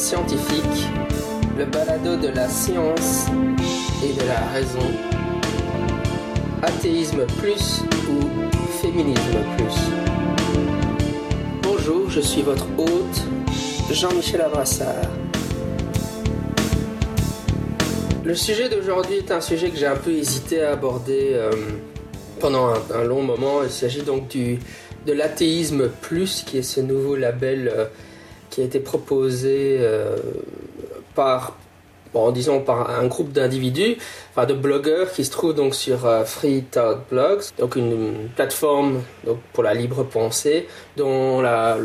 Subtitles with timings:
[0.00, 0.88] Scientifique,
[1.58, 3.26] le balado de la science
[4.02, 4.88] et de la raison.
[6.62, 8.18] Athéisme plus ou
[8.80, 9.76] féminisme plus.
[11.62, 13.22] Bonjour, je suis votre hôte,
[13.90, 15.04] Jean-Michel Abrassard.
[18.24, 21.52] Le sujet d'aujourd'hui est un sujet que j'ai un peu hésité à aborder euh,
[22.40, 23.62] pendant un, long moment.
[23.64, 24.58] Il s'agit donc du,
[25.06, 27.84] de l'athéisme plus, qui est ce nouveau label euh,
[28.50, 30.16] qui a été proposé euh,
[31.14, 31.56] par,
[32.12, 33.96] bon, disons, par un groupe d'individus,
[34.30, 39.38] enfin de blogueurs qui se trouvent donc sur Free Thought Blogs, donc une, plateforme donc,
[39.52, 41.78] pour la libre pensée, dont la,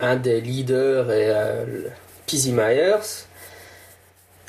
[0.00, 1.32] un des leaders est
[2.26, 3.26] Pizzy Myers.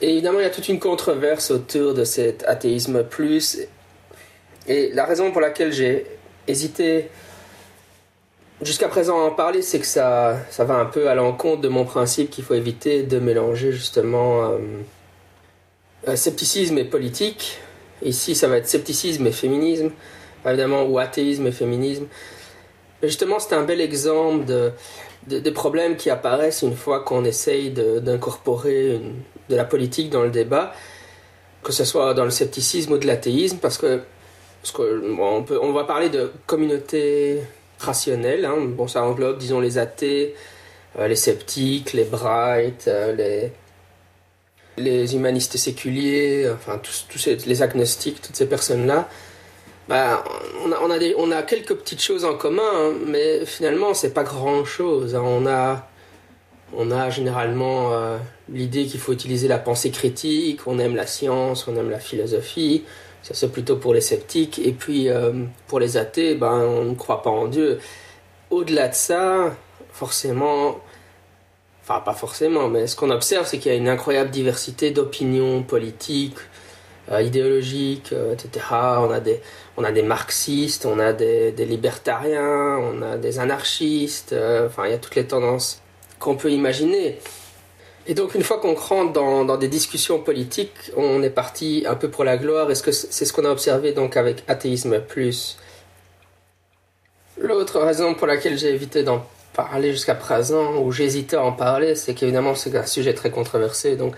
[0.02, 3.60] Évidemment, il y a toute une controverse autour de cet athéisme plus.
[4.68, 6.06] Et la raison pour laquelle j'ai
[6.48, 7.10] hésité
[8.62, 11.86] jusqu'à présent en parler, c'est que ça, ça va un peu à l'encontre de mon
[11.86, 14.58] principe qu'il faut éviter de mélanger justement euh,
[16.08, 17.60] euh, scepticisme et politique.
[18.04, 19.92] Ici, ça va être scepticisme et féminisme,
[20.46, 22.08] évidemment, ou athéisme et féminisme.
[23.02, 24.72] Mais justement, c'est un bel exemple de,
[25.28, 29.02] des problèmes qui apparaissent une fois qu'on essaye d'incorporer
[29.50, 30.74] de, la politique dans le débat,
[31.64, 34.02] que ce soit dans le scepticisme ou de l'athéisme, parce que,
[34.62, 37.42] parce que on, peut, on va parler de communauté
[37.80, 38.58] rationnelle, hein.
[38.60, 40.36] bon, ça englobe, disons, les athées,
[41.00, 43.52] euh, les sceptiques, les bright, euh, les,
[44.78, 49.08] les humanistes séculiers, enfin, tous, tous les agnostiques, toutes ces personnes-là.
[49.88, 50.24] Bah,
[50.64, 50.80] on, a,
[51.18, 55.14] on, a quelques petites choses en commun, hein, mais finalement, c'est pas grand chose.
[55.16, 55.22] Hein.
[55.24, 55.88] On, a,
[56.76, 58.18] on a généralement euh,
[58.50, 62.84] l'idée qu'il faut utiliser la pensée critique, on aime la science, on aime la philosophie.
[63.26, 64.60] Ça, c'est plutôt pour les sceptiques.
[64.60, 65.32] Et puis, euh,
[65.68, 67.80] pour les athées, ben, on ne croit pas en Dieu.
[68.52, 69.56] Au-delà de ça,
[69.92, 70.80] forcément,
[71.82, 75.64] enfin, pas forcément, mais ce qu'on observe, c'est qu'il y a une incroyable diversité d'opinions
[75.64, 76.38] politiques,
[77.12, 78.66] euh, idéologiques, etc.
[78.72, 79.42] On a des
[79.78, 84.92] on a des marxistes, on a des, libertariens, on a des anarchistes, euh, enfin il
[84.92, 85.82] y a toutes les tendances
[86.20, 87.20] qu'on peut imaginer.
[88.08, 92.10] Et donc une fois qu'on rentre dans, des discussions politiques, on est parti un peu
[92.10, 95.58] pour la gloire, est-ce que c'est ce qu'on a observé donc avec Athéisme Plus
[97.38, 101.96] L'autre raison pour laquelle j'ai évité d'en parler jusqu'à présent, ou j'hésitais à en parler,
[101.96, 104.16] c'est qu'évidemment c'est un sujet très controversé, donc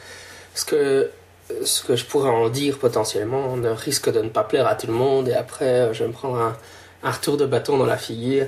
[0.54, 1.10] ce que
[1.64, 4.88] ce que je pourrais en dire potentiellement ne risque de ne pas plaire à tout
[4.88, 5.30] le monde.
[5.30, 6.38] Et après je vais me prendre
[7.04, 8.48] un, retour de bâton dans la figure.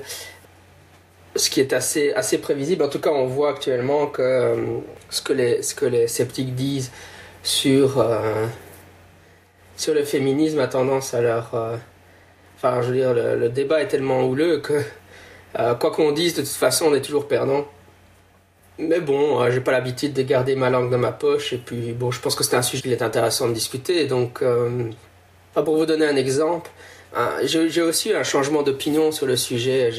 [1.35, 2.83] Ce qui est assez, assez prévisible.
[2.83, 4.55] En tout cas, on voit actuellement que euh,
[5.09, 6.91] ce, que les, ce que les sceptiques disent
[7.43, 8.47] sur, euh,
[9.77, 11.53] sur le féminisme a tendance à leur...
[11.53, 11.77] Euh,
[12.55, 14.81] enfin, je veux dire, le, le, débat est tellement houleux que
[15.79, 17.65] quoi qu'on dise, de toute façon, on est toujours perdant.
[18.77, 21.53] Mais bon, j'ai pas l'habitude de garder ma langue dans ma poche.
[21.53, 24.05] Et puis, bon, je pense que c'est un sujet qui est intéressant de discuter.
[24.05, 24.43] Donc,
[25.53, 26.69] pour vous donner un exemple,
[27.43, 29.91] j'ai aussi eu un changement d'opinion sur le sujet.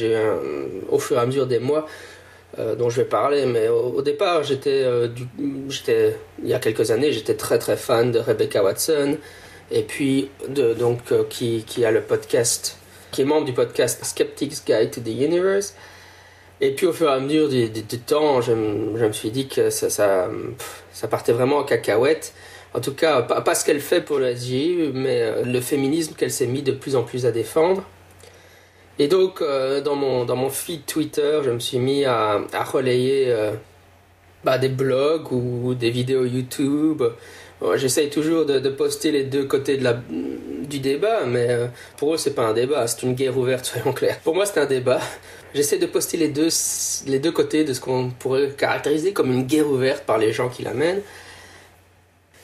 [0.89, 1.87] Au fur et à mesure des mois
[2.59, 3.45] euh, dont je vais parler.
[3.45, 4.85] Mais au, départ, j'étais,
[5.69, 9.17] j'étais, il y a quelques années, j'étais très très fan de Rebecca Watson.
[9.71, 12.77] Et puis, de, donc, qui, qui a le podcast,
[13.11, 15.75] qui est membre du podcast Skeptics Guide to the Universe.
[16.61, 19.89] Et puis au fur et à mesure du, temps, je, me suis dit que ça,
[19.89, 20.27] ça,
[21.09, 22.33] partait vraiment en cacahuète.
[22.73, 26.47] En tout cas, pas, ce qu'elle fait pour SGI, mais euh, le féminisme qu'elle s'est
[26.47, 27.83] mis de plus en plus à défendre.
[28.97, 32.39] Et donc, euh, dans, mon, feed Twitter, je me suis mis à,
[32.71, 33.51] relayer euh,
[34.45, 37.03] bah, des blogs ou des vidéos YouTube.
[37.75, 41.47] J'essaye toujours de, poster les deux côtés la, du débat, mais
[41.97, 44.19] pour eux, c'est pas un débat, c'est une guerre ouverte, soyons clairs.
[44.23, 44.99] Pour moi, c'est un débat.
[45.53, 46.47] J'essaie de poster les deux,
[47.05, 50.49] les deux côtés de ce qu'on pourrait caractériser comme une guerre ouverte par les gens
[50.49, 51.01] qui l'amènent.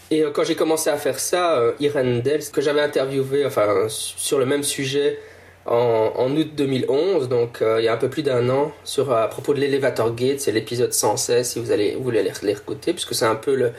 [0.09, 3.88] Et euh, quand j'ai commencé à faire ça, euh, Irene Dell, que j'avais interviewé enfin,
[3.89, 5.19] sur le même sujet
[5.65, 9.27] en, août 2011, donc euh, il y a un peu plus d'un an, sur, à
[9.27, 13.13] propos de l'Elevator Gate, c'est l'épisode 116 si vous, allez, vous voulez les, écouter, puisque
[13.13, 13.74] c'est un peu le,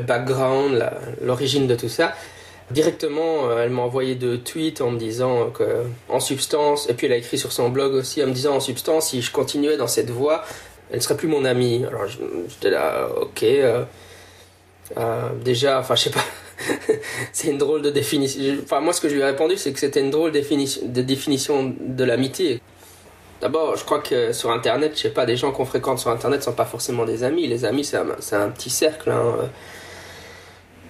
[0.00, 0.84] background,
[1.22, 2.12] l'origine de tout ça.
[2.70, 7.12] Directement, elle m'a envoyé deux tweets en me disant que, en substance, et puis elle
[7.12, 9.86] a écrit sur son blog aussi en me disant en substance, si je continuais dans
[9.86, 10.44] cette voie,
[10.90, 11.84] elle ne serait plus mon amie.
[11.86, 13.44] Alors j'étais là, ok.
[14.96, 16.24] Euh, déjà, enfin, je sais pas.
[17.32, 18.42] c'est une drôle de définition.
[18.62, 21.74] Enfin, moi, ce que je lui ai répondu, c'est que c'était une drôle de définition
[21.80, 22.60] de l'amitié.
[23.40, 26.42] D'abord, je crois que sur Internet, je sais pas, des gens qu'on fréquente sur Internet
[26.42, 27.46] sont pas forcément des amis.
[27.46, 29.10] Les amis, c'est un, un, petit cercle.
[29.10, 29.50] Hein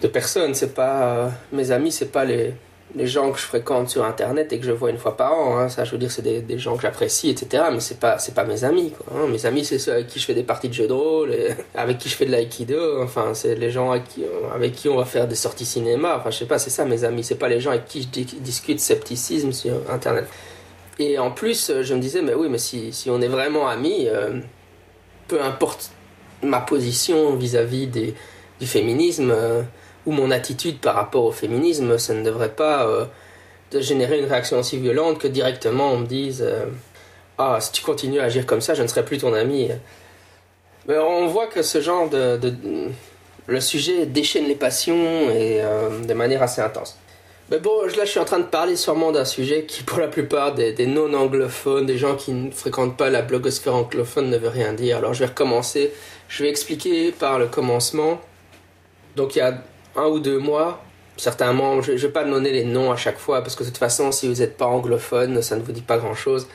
[0.05, 0.55] de personnes.
[0.55, 2.55] C'est pas mes amis, c'est pas les
[2.96, 5.58] les gens que je fréquente sur internet et que je vois une fois par an.
[5.58, 5.69] Hein.
[5.69, 7.64] Ça, je veux dire, c'est des, gens que j'apprécie, etc.
[7.72, 8.92] Mais c'est pas, c'est pas mes amis.
[8.92, 9.26] Quoi, hein.
[9.28, 11.34] Mes amis, c'est ceux avec qui je fais des parties de jeux de rôle,
[11.75, 13.02] avec qui je fais de l'aïkido.
[13.02, 16.16] Enfin, c'est les gens avec qui, avec qui on va faire des sorties cinéma.
[16.19, 17.25] Enfin, je sais pas, c'est ça mes amis.
[17.25, 20.26] C'est pas les gens avec qui je discute scepticisme sur internet.
[21.00, 24.06] Et en plus, je me disais, mais oui, mais si, si on est vraiment amis,
[24.06, 24.38] euh,
[25.26, 25.90] peu importe
[26.42, 28.14] ma position vis-à-vis des,
[28.60, 29.32] du féminisme.
[29.32, 29.62] Euh,
[30.06, 33.06] ou mon attitude par rapport au féminisme, ça ne devrait pas euh,
[33.81, 36.67] générer une réaction aussi violente que directement on me dise euh,
[37.39, 39.71] Ah, si tu continues à agir comme ça, je ne serai plus ton ami.
[40.87, 42.39] Mais on voit que ce genre de.
[43.47, 46.99] le sujet déchaîne les passions et euh, de manière assez intense.
[47.51, 50.09] Mais bon, là je suis en train de parler sûrement d'un sujet qui pour la
[50.09, 54.49] plupart des, des non-anglophones, des gens qui ne fréquentent pas la blogosphère anglophone ne veut
[54.49, 54.97] rien dire.
[54.99, 55.93] Alors je vais recommencer,
[56.29, 58.19] je vais expliquer par le commencement.
[59.17, 59.55] Donc il y a
[59.96, 60.82] un ou deux mois.
[61.17, 63.69] Certains membres, je ne vais pas donner les noms à chaque fois parce que de
[63.69, 66.49] toute façon, si vous n'êtes pas anglophone, ça ne vous dit pas grand chose.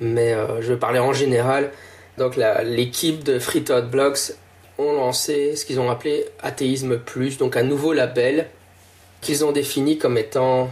[0.00, 1.70] Mais euh, je vais parler en général.
[2.18, 4.32] Donc l'équipe de Free Thought Blocks
[4.78, 8.48] ont lancé ce qu'ils ont appelé Athéisme Plus, donc un nouveau label
[9.20, 10.70] qu'ils ont défini comme étant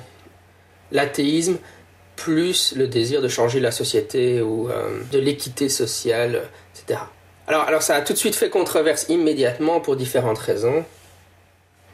[0.92, 1.56] l'athéisme
[2.16, 6.42] plus le désir de changer la société ou euh, de l'équité sociale,
[6.74, 7.00] etc.
[7.46, 10.84] Alors, alors ça a tout de suite fait controverse immédiatement pour différentes raisons.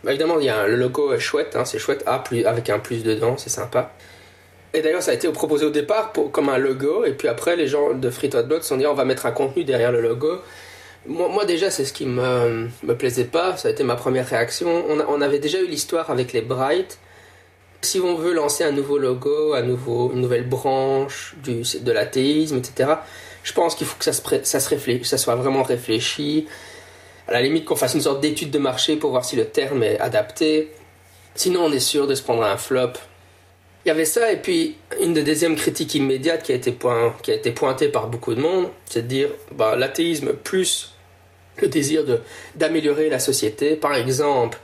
[0.04, 2.78] Bah, évidemment, il y a le logo chouette, hein, c'est chouette, A plus, avec un
[2.78, 3.92] plus dedans, c'est sympa.
[4.72, 7.66] Et d'ailleurs, ça a été proposé au départ comme un logo, et puis après, les
[7.66, 10.38] gens de Free Thought se sont dit on va mettre un contenu derrière le logo.
[11.06, 14.84] Moi, déjà, c'est ce qui me, me plaisait pas, ça a été ma première réaction.
[15.08, 16.98] On, avait déjà eu l'histoire avec les Bright.
[17.80, 22.92] Si on veut lancer un nouveau logo, un nouveau, une nouvelle branche de l'athéisme, etc.,
[23.42, 26.46] je pense qu'il faut que ça soit vraiment réfléchi
[27.30, 29.82] à la limite qu'on fasse une sorte d'étude de marché pour voir si le terme
[29.82, 30.72] est adapté.
[31.34, 32.92] Sinon, on est sûr de se prendre un flop.
[33.84, 36.76] Il y avait ça, et puis une des deuxièmes critiques immédiates qui a été,
[37.22, 40.94] qui a été pointée par beaucoup de monde, c'est de dire bah, l'athéisme plus
[41.62, 42.04] le désir
[42.56, 44.58] d'améliorer la société, par exemple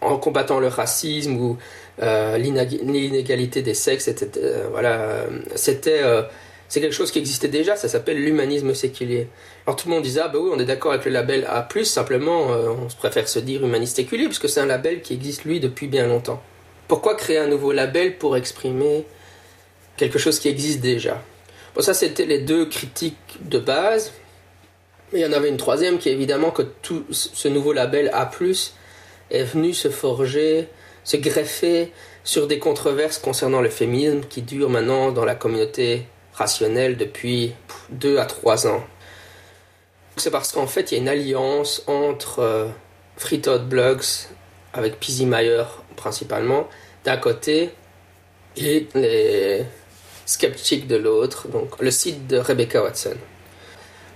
[0.00, 1.58] en combattant le racisme ou
[2.02, 4.30] euh, l'inégalité des sexes, etc.
[4.38, 6.02] Euh, voilà, euh, c'était
[6.70, 9.26] c'est quelque chose qui existait déjà, ça s'appelle l'humanisme séculier.
[9.66, 11.66] Alors tout le monde disait, ah bah oui, on est d'accord avec le label A+,
[11.82, 15.58] simplement euh, on préfère se dire humaniste séculier, puisque c'est un label qui existe lui
[15.58, 16.40] depuis bien longtemps.
[16.86, 19.04] Pourquoi créer un nouveau label pour exprimer
[19.96, 21.20] quelque chose qui existe déjà?
[21.74, 24.12] Bon ça c'était les deux critiques de base,
[25.12, 28.30] il y en avait une troisième qui est évidemment que tout ce nouveau label A+,
[29.32, 30.68] est venu se forger,
[31.02, 31.92] se greffer
[32.22, 36.06] sur des controverses concernant le féminisme qui durent maintenant dans la communauté
[36.96, 37.52] depuis
[37.90, 38.82] 2 à 3 ans.
[40.16, 42.66] C'est parce qu'en fait, il y a une alliance entre euh,
[43.16, 44.28] Free Blogs,
[44.72, 45.64] avec Pizzy Meyer
[45.96, 46.68] principalement,
[47.04, 47.70] d'un côté,
[48.56, 49.64] et les
[50.26, 53.16] Skeptics de l'autre, donc le site de Rebecca Watson.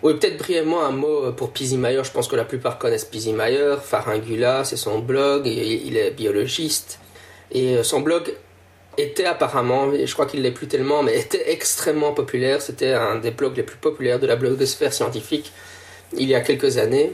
[0.02, 2.02] Oui, peut-être brièvement un mot pour Pizzy Meyer.
[2.04, 3.76] Je pense que la plupart connaissent Pizzy Meyer.
[3.82, 6.98] Faringula, c'est son blog, il est biologiste.
[7.50, 8.34] Et euh, son blog
[8.96, 12.62] était apparemment, je crois qu'il l'est plus tellement, mais était extrêmement populaire.
[12.62, 15.52] C'était un des blogs les plus populaires de la blogosphère scientifique
[16.16, 17.12] il y a quelques années.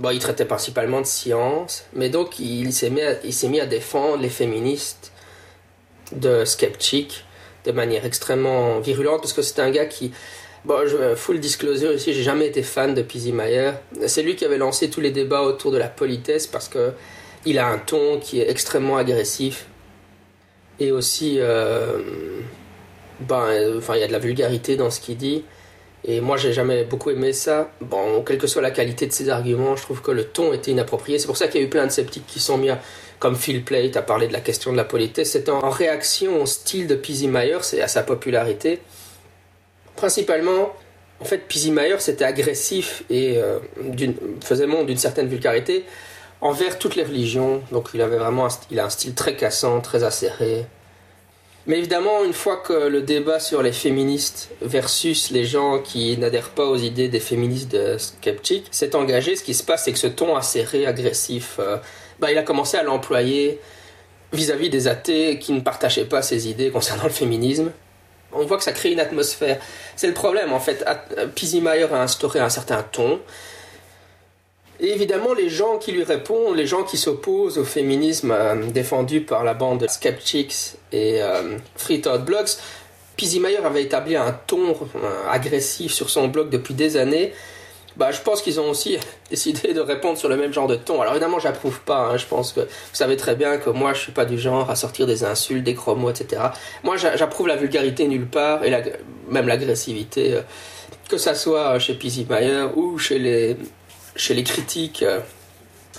[0.00, 5.12] Bon, il traitait principalement de science, mais donc il s'est mis, à, défendre les féministes
[6.12, 7.24] de Skeptic
[7.64, 10.12] de manière extrêmement virulente, parce que c'était un gars qui,
[10.64, 13.72] Bon, je, full disclosure ici, j'ai jamais été fan de Pizzy Meyer.
[14.06, 16.92] C'est lui qui avait lancé tous les débats autour de la politesse parce que
[17.46, 19.67] il a un ton qui est extrêmement agressif
[20.80, 21.98] et aussi euh,
[23.20, 25.44] ben enfin il y a de la vulgarité dans ce qu'il dit.
[26.04, 27.70] Et moi j'ai jamais beaucoup aimé ça.
[27.80, 30.70] Bon quelle que soit la qualité de ses arguments je trouve que le ton était
[30.70, 31.18] inapproprié.
[31.18, 32.78] C'est pour ça qu'il y a eu plein de sceptiques qui sont mis à,
[33.18, 35.32] comme Phil Plate à parler de la question de la politesse.
[35.32, 38.80] C'était en réaction au style de Pizzy Meyer c'est à sa popularité.
[39.96, 40.72] Principalement
[41.20, 43.58] en fait Pizzy Meyer c'était agressif et euh,
[44.44, 45.84] faisait montre d'une certaine vulgarité
[46.40, 47.62] envers toutes les religions.
[47.72, 50.66] Donc il avait vraiment il a un style très cassant, très acéré.
[51.66, 56.48] Mais évidemment, une fois que le débat sur les féministes versus les gens qui n'adhèrent
[56.48, 57.98] pas aux idées des féministes de
[58.70, 61.76] s'est engagé, ce qui se passe, c'est que ce ton acéré, agressif, euh,
[62.20, 63.60] bah, il a commencé à l'employer
[64.32, 67.70] vis-à-vis des athées qui ne partageaient pas ses idées concernant le féminisme.
[68.32, 69.58] On voit que ça crée une atmosphère.
[69.94, 70.84] C'est le problème, en fait.
[71.60, 73.20] Meyer a instauré un certain ton
[74.80, 79.22] et évidemment, les gens qui lui répondent, les gens qui s'opposent au féminisme euh, défendu
[79.22, 82.48] par la bande Skeptics et euh, Free Thought Blogs,
[83.16, 87.32] Pizzy Meyer avait établi un ton euh, agressif sur son blog depuis des années.
[87.96, 88.98] bah, je pense qu'ils ont aussi
[89.30, 91.00] décidé de répondre sur le même genre de ton.
[91.00, 92.10] Alors évidemment, j'approuve pas.
[92.10, 92.16] Hein.
[92.16, 94.76] Je pense que vous savez très bien que moi, je suis pas du genre à
[94.76, 96.40] sortir des insultes, des gros mots, etc.
[96.84, 98.82] Moi, j'approuve la vulgarité nulle part et la,
[99.28, 100.38] même l'agressivité,
[101.08, 103.56] que ça soit chez Pizzy Meyer ou chez les
[104.18, 105.20] chez les critiques euh,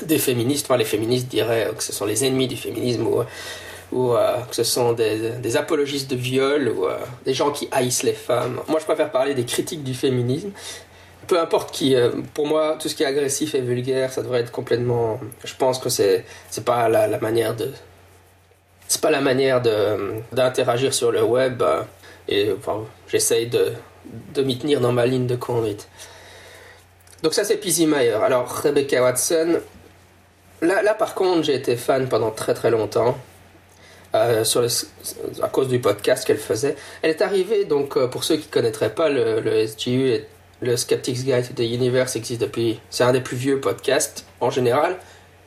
[0.04, 0.68] des féministes.
[0.68, 3.08] Enfin, les féministes diraient que ce sont les ennemis du féminisme
[3.92, 8.04] ou euh, que ce sont des, apologistes de viol ou euh, des gens qui haïssent
[8.04, 8.62] les femmes.
[8.68, 10.52] Moi, je préfère parler des critiques du féminisme.
[11.28, 11.96] Peu importe qui,
[12.34, 15.20] pour moi, tout ce qui est agressif et vulgaire, ça devrait être complètement.
[15.44, 17.72] Je pense que c'est c'est pas la, manière de.
[18.88, 21.62] C'est pas la manière de d'interagir sur le web.
[22.28, 22.56] et
[23.08, 23.74] j'essaye de
[24.34, 25.88] de m'y tenir dans ma ligne de conduite.
[27.24, 28.14] Donc ça c'est Pizzy Meyer.
[28.24, 29.60] Alors Rebecca Watson,
[30.62, 33.18] là, là par contre j'ai été fan pendant très très longtemps.
[34.16, 34.44] Euh,
[35.44, 36.76] à cause du podcast qu'elle faisait.
[37.04, 40.22] Elle est arrivée, donc euh, pour ceux qui ne connaîtraient pas le, le, SGU,
[40.62, 42.80] le Skeptics Guide to the Universe existe depuis.
[42.90, 44.98] C'est un des plus vieux podcasts en général,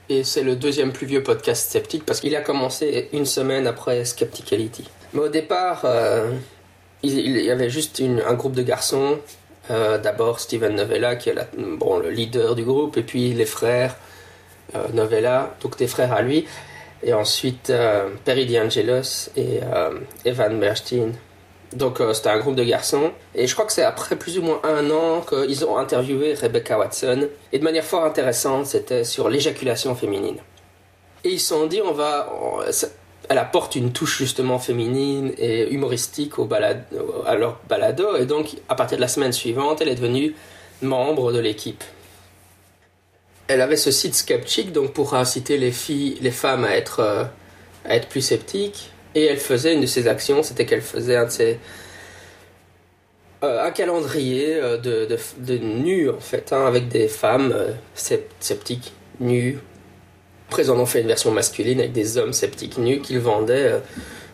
[0.08, 4.04] et c'est le deuxième plus vieux podcast sceptique parce qu'il a commencé une semaine après
[4.04, 4.88] Skepticality.
[5.12, 6.30] Mais au départ, euh,
[7.02, 9.18] il, y avait juste un groupe de garçons.
[10.02, 13.96] D'abord Steven Novella, qui est le leader du groupe, et puis les frères
[14.92, 16.46] Novella, donc des frères à lui
[17.02, 21.12] et ensuite euh, Perry DeAngelos et euh, Evan Bernstein.
[21.72, 23.12] Donc euh, c'était un groupe de garçons.
[23.34, 26.78] Et je crois que c'est après plus ou moins un an qu'ils ont interviewé Rebecca
[26.78, 27.28] Watson.
[27.52, 30.36] Et de manière fort intéressante, c'était sur l'éjaculation féminine.
[31.24, 32.28] Et ils se sont dit, on va...
[33.28, 38.16] elle apporte une touche justement féminine et humoristique au à leur balado.
[38.16, 40.34] Et donc, à partir de la semaine suivante, elle est devenue
[40.82, 41.82] membre de l'équipe
[43.52, 47.24] elle avait ce site Skeptic donc pour inciter les filles, les femmes à être, euh,
[47.84, 48.90] à être plus sceptiques.
[49.14, 51.28] Et elle faisait une de ses actions, c'était qu'elle faisait un
[53.44, 57.54] euh, calendrier euh, de, de, de, nus en fait, hein, avec des femmes
[57.94, 59.58] sceptiques nues.
[60.52, 63.80] Après, ils en ont fait une version masculine avec des hommes sceptiques nus qu'ils vendaient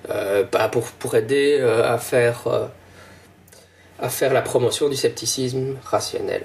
[0.09, 2.49] bah, pour, pour aider à faire
[4.01, 6.43] à faire la promotion du scepticisme rationnel.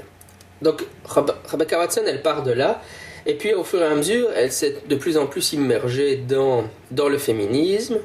[0.62, 2.82] Donc Rebecca Watson, elle part de là.
[3.25, 6.65] Et puis au fur et à mesure, elle s'est de plus en plus immergée dans,
[6.92, 7.98] dans le féminisme.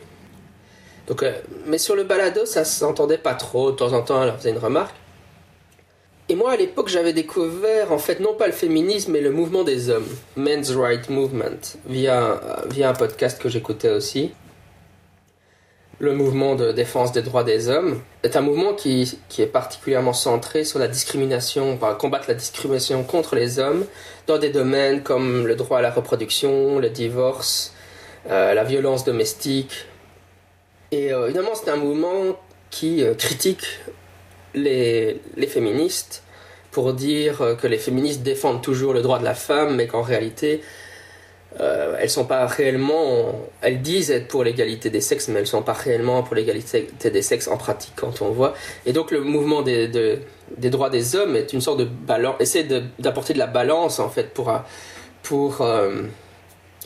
[1.07, 1.33] Donc, euh,
[1.67, 3.73] mais sur le balado, ça s'entendait pas trop.
[3.73, 4.95] De temps en temps, elle faisait une remarque.
[6.30, 9.64] Et moi, à l'époque, j'avais découvert, en fait, non pas le féminisme, mais le mouvement
[9.64, 10.06] des hommes,
[10.37, 14.32] Men's Right Movement, via, via un podcast que j'écoutais aussi
[16.00, 20.12] le mouvement de défense des droits des hommes est un mouvement qui, qui est particulièrement
[20.12, 23.85] centré sur la discrimination, enfin, combattre la discrimination contre les hommes
[24.26, 27.75] dans des domaines comme le droit à la reproduction, le divorce,
[28.30, 29.87] euh, la violence domestique.
[30.92, 32.38] Et euh, évidemment, c'est un mouvement
[32.70, 33.80] qui euh, critique
[34.55, 36.23] les, féministes
[36.71, 40.61] pour dire que les féministes défendent toujours le droit de la femme, mais qu'en réalité,
[41.61, 45.62] euh, elles sont pas réellement, elles disent être pour l'égalité des sexes, mais elles sont
[45.62, 48.55] pas réellement pour l'égalité des sexes en pratique quand on voit.
[48.85, 52.64] Et donc le mouvement des, des droits des hommes est une sorte de balance, essaie
[52.99, 54.52] d'apporter de, la balance en fait pour
[55.23, 56.02] pour euh,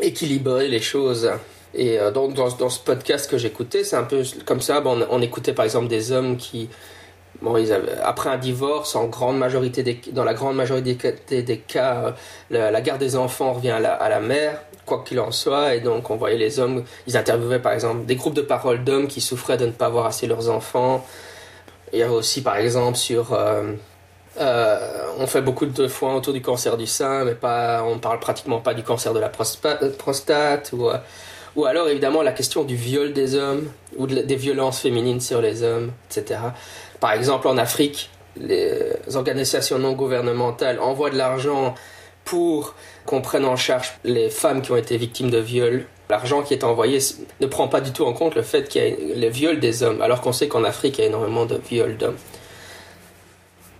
[0.01, 1.31] équilibrer les choses.
[1.75, 4.81] Et euh, dans, dans, ce podcast que j'écoutais, c'est un peu comme ça.
[4.81, 6.69] Bon, on, écoutait par exemple des hommes qui
[7.43, 12.15] Bon, ils avaient, après un divorce, en grande majorité dans la grande majorité des, cas,
[12.51, 15.75] la, la, garde des enfants revient à la, mère, quoi qu'il en soit.
[15.75, 19.09] Et donc, on voyait les hommes, ils interviewaient par exemple des groupes de parole d'hommes
[19.09, 21.05] qui souffraient de ne pas voir assez leurs enfants.
[21.93, 23.33] Il y avait aussi par exemple sur.
[23.33, 23.73] Euh,
[24.41, 28.21] euh, on fait beaucoup de fois autour du cancer du sein, mais pas, on parle
[28.21, 30.97] pratiquement pas du cancer de la prostate, ou, euh,
[31.57, 33.69] ou alors évidemment la question du viol des hommes,
[33.99, 36.39] ou des violences féminines sur les hommes, etc.
[37.03, 41.75] Par exemple, en Afrique, les organisations non gouvernementales envoient de l'argent
[42.25, 45.87] pour qu'on prenne en charge les femmes qui ont été victimes de viols.
[46.09, 47.01] L'argent qui est envoyé
[47.41, 49.83] ne prend pas du tout en compte le fait qu'il y a le viol des
[49.83, 52.19] hommes, alors qu'on sait qu'en Afrique, il y a énormément de viols d'hommes.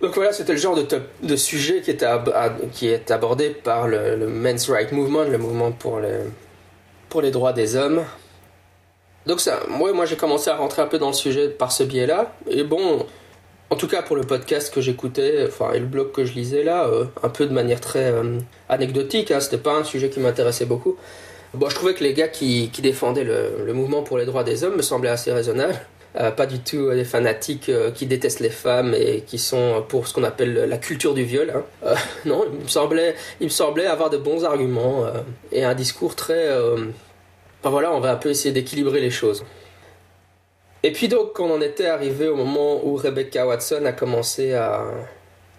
[0.01, 0.85] Donc voilà, c'était le genre de,
[1.21, 6.01] de sujet qui est, abordé par le, Men's Rights Movement, le mouvement pour
[7.21, 8.03] les droits des hommes.
[9.25, 11.83] Donc ça, moi, moi j'ai commencé à rentrer un peu dans le sujet par ce
[11.83, 12.33] biais-là.
[12.49, 13.05] Et bon,
[13.69, 16.63] en tout cas pour le podcast que j'écoutais, enfin et le blog que je lisais
[16.63, 18.39] là, euh, un peu de manière très euh,
[18.69, 19.31] anecdotique.
[19.31, 20.97] Hein, C'était pas un sujet qui m'intéressait beaucoup.
[21.53, 24.63] Bon, je trouvais que les gars qui, défendaient le, le, mouvement pour les droits des
[24.63, 25.75] hommes me semblaient assez raisonnables.
[26.15, 30.13] Euh, pas du tout des fanatiques qui détestent les femmes et qui sont pour ce
[30.13, 31.51] qu'on appelle la culture du viol.
[31.55, 31.95] Hein.
[32.25, 35.05] non, il me semblait, il me semblait avoir de bons arguments
[35.51, 36.49] et un discours très
[37.69, 39.43] voilà, on va un peu essayer d'équilibrer les choses.
[40.83, 44.53] Et puis donc, quand on en était arrivé au moment où Rebecca Watson a commencé
[44.53, 44.83] à,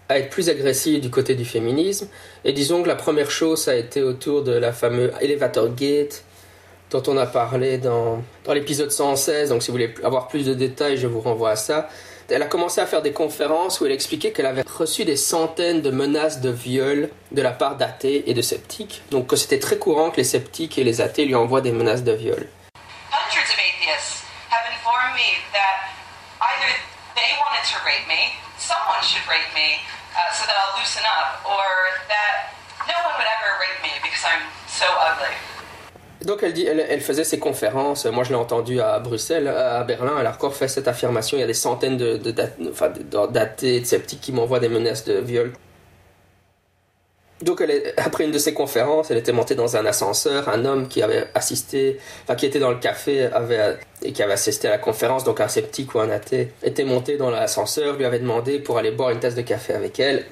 [0.09, 2.07] être plus agressif du côté du féminisme.
[2.43, 6.23] Et disons que la première chose, ça a été autour de la fameuse Elevator Gate,
[6.91, 9.49] dont on a parlé dans, dans l'épisode 116.
[9.49, 11.89] Donc si vous voulez avoir plus de détails, je vous renvoie à ça.
[12.29, 15.81] Elle a commencé à faire des conférences où elle expliquait qu'elle avait reçu des centaines
[15.81, 19.03] de menaces de viol de la part d'athées et de sceptiques.
[19.11, 22.03] Donc que c'était très courant que les sceptiques et les athées lui envoient des menaces
[22.03, 22.47] de viol.
[30.15, 31.67] Uh, so that I'll loosen up, or
[32.07, 32.55] that
[32.87, 35.54] no one would ever rape me because I'm so ugly.
[36.25, 40.13] Donc elle, dit, elle, faisait ses conférences, moi je l'ai entendu à Bruxelles, à Berlin,
[40.19, 42.33] elle a encore fait cette affirmation, il y a des centaines de, de,
[42.69, 42.91] enfin,
[43.31, 45.53] d'athées, de sceptiques qui m'envoient des menaces de viol.
[47.41, 47.61] Donc
[47.97, 51.27] après une de ces conférences, elle était montée dans un ascenseur, un homme qui avait
[51.35, 53.29] assisté, enfin qui était dans le café
[54.01, 57.17] et qui avait assisté à la conférence, donc un sceptique ou un athée, était monté
[57.17, 60.25] dans l'ascenseur, lui avait demandé pour aller boire une tasse de café avec elle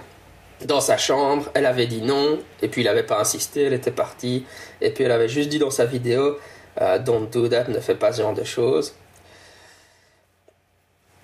[0.65, 3.91] dans sa chambre, elle avait dit non, et puis il n'avait pas insisté, elle était
[3.91, 4.45] partie,
[4.81, 6.37] et puis elle avait juste dit dans sa vidéo
[6.81, 8.93] euh, Don't do that, ne fais pas ce genre de choses.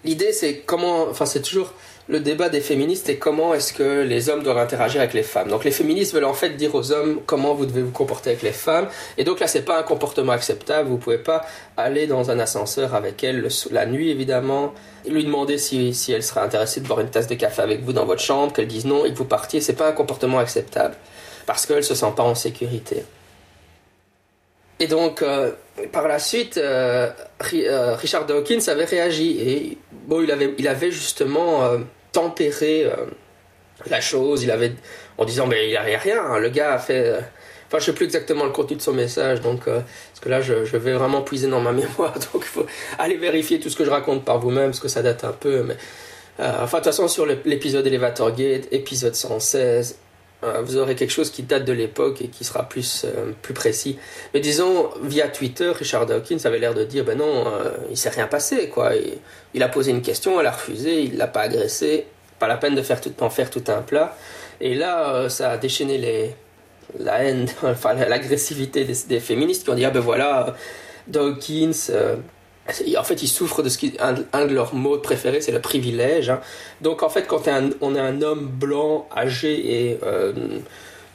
[0.04, 1.74] L'idée c'est comment, enfin c'est toujours
[2.10, 5.48] le débat des féministes et comment est-ce que les hommes doivent interagir avec les femmes.
[5.48, 8.42] Donc les féministes veulent en fait dire aux hommes comment vous devez vous comporter avec
[8.42, 8.88] les femmes.
[9.20, 10.90] Et donc là, c'est pas un comportement acceptable.
[10.90, 11.46] Vous pouvez pas
[11.78, 14.74] aller dans un ascenseur avec elle la nuit, évidemment,
[15.08, 17.94] lui demander si, si elle serait intéressée de boire une tasse de café avec vous
[17.94, 19.62] dans votre chambre, qu'elle dise non et que vous partiez.
[19.62, 20.96] C'est pas un comportement acceptable
[21.46, 23.04] parce qu'elle se sent pas en sécurité.
[24.80, 25.52] Et donc, euh,
[25.92, 27.12] par la suite, euh,
[27.54, 31.70] euh, Richard Dawkins avait réagi et bon, il avait, il avait justement
[32.12, 32.96] tempérer euh,
[33.90, 34.44] la chose.
[34.44, 34.74] Il avait,
[35.18, 37.08] en disant, mais il n'y a rien, le gars a fait.
[37.08, 37.20] Euh,
[37.68, 40.42] enfin, je sais plus exactement le contenu de son message, donc euh, parce que là,
[40.42, 42.66] je, je, vais vraiment puiser dans ma mémoire, donc il faut
[42.98, 45.64] aller vérifier tout ce que je raconte par vous-même, parce que ça date un peu.
[45.64, 45.78] Mais
[46.40, 49.98] enfin, de toute façon, sur l'épisode Elevator Gate, épisode 116,
[50.42, 53.06] vous aurez quelque chose qui date de l'époque et qui sera plus,
[53.42, 54.00] plus précis.
[54.34, 57.46] Mais disons, via Twitter, Richard Dawkins avait l'air de dire, ben non,
[57.90, 58.92] il s'est rien passé, quoi.
[59.54, 62.06] Il a posé une question, elle a refusé, il l'a pas agressé,
[62.40, 64.16] pas la peine de faire tout, en faire tout un plat.
[64.62, 66.36] Et là, euh, ça a déchaîné les,
[66.98, 70.56] la haine, enfin l'agressivité des, féministes qui ont dit ah ben voilà,
[71.08, 72.16] Dawkins, euh,
[72.98, 76.30] en fait, ils souffrent de ce qui un, de leurs mots préférés, c'est le privilège.
[76.30, 76.42] Hein.
[76.82, 77.44] Donc en fait, quand
[77.82, 80.34] on est un homme blanc, âgé et euh,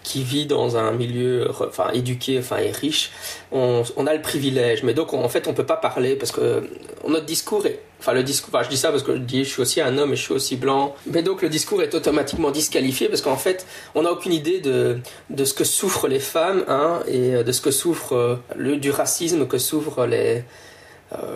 [0.04, 3.10] qui vit dans un milieu enfin éduqué enfin et riche
[3.50, 6.68] on, a le privilège mais donc en fait on peut pas parler parce que
[7.08, 9.48] notre discours est enfin le discours enfin, je dis ça parce que je dis je
[9.48, 12.50] suis aussi un homme et je suis aussi blanc mais donc le discours est automatiquement
[12.50, 14.98] disqualifié parce qu'en fait on n'a aucune idée de,
[15.30, 18.90] de ce que souffrent les femmes hein, et de ce que souffre euh, le du
[18.90, 20.42] racisme que souffrent les euh,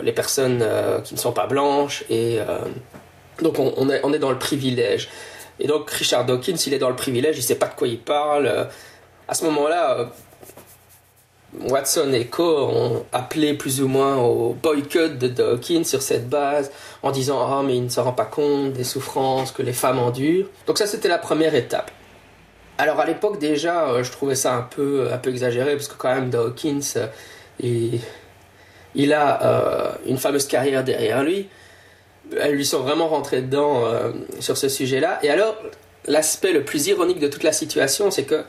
[0.03, 2.39] les personnes euh, qui ne sont pas blanches et
[3.43, 5.09] donc on, est, dans le privilège
[5.61, 7.89] et donc Richard Dawkins, il est dans le privilège, il ne sait pas de quoi
[7.89, 8.69] il parle.
[9.27, 10.07] À ce moment-là, euh,
[11.69, 12.69] Watson et Co.
[12.69, 16.71] ont appelé plus ou moins au boycott de Dawkins sur cette base,
[17.03, 19.99] en disant Ah, mais il ne se rend pas compte des souffrances que les femmes
[19.99, 20.47] endurent.
[20.67, 21.91] Donc, ça, c'était la première étape.
[22.79, 25.97] Alors, à l'époque, déjà, euh, je trouvais ça un peu, un peu exagéré, parce que
[25.99, 27.07] quand même, Dawkins, euh,
[27.61, 28.01] il,
[28.95, 31.49] il a une fameuse carrière derrière lui
[32.37, 35.19] elles lui sont vraiment rentrées dedans euh, sur ce sujet-là.
[35.23, 35.57] Et alors,
[36.07, 38.45] l'aspect le plus ironique de toute la situation, c'est que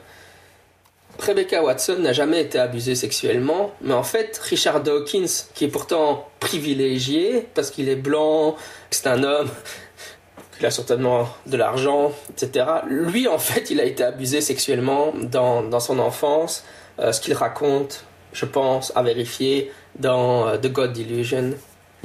[1.19, 6.29] Rebecca Watson n'a jamais été abusée sexuellement, mais en fait, Richard Dawkins, qui est pourtant
[6.39, 8.55] privilégié parce qu'il est blanc,
[8.89, 9.49] c'est un homme,
[10.57, 15.61] qu'il a certainement de l'argent, etc., lui, en fait, il a été abusé sexuellement dans,
[15.61, 16.63] dans son enfance,
[16.99, 21.53] euh, ce qu'il raconte, je pense, à vérifier dans euh, The God Delusion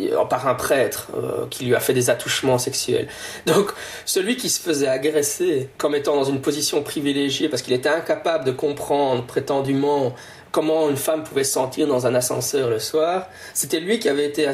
[0.01, 3.09] euh, par un prêtre euh, qui lui a fait des attouchements sexuels.
[3.47, 3.73] Donc
[4.05, 8.45] celui qui se faisait agresser comme étant dans une position privilégiée parce qu'il était incapable
[8.45, 10.15] de comprendre prétendument
[10.51, 14.27] comment une femme pouvait se sentir dans un ascenseur le soir, c'était lui qui avait
[14.27, 14.47] été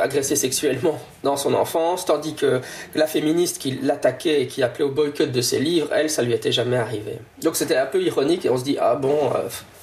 [0.00, 2.62] agressé sexuellement dans son enfance, tandis que
[2.94, 6.32] la féministe qui l'attaquait et qui appelait au boycott de ses livres, elle, ça lui
[6.32, 7.18] était jamais arrivé.
[7.42, 9.30] Donc c'était un peu ironique et on se dit, ah bon,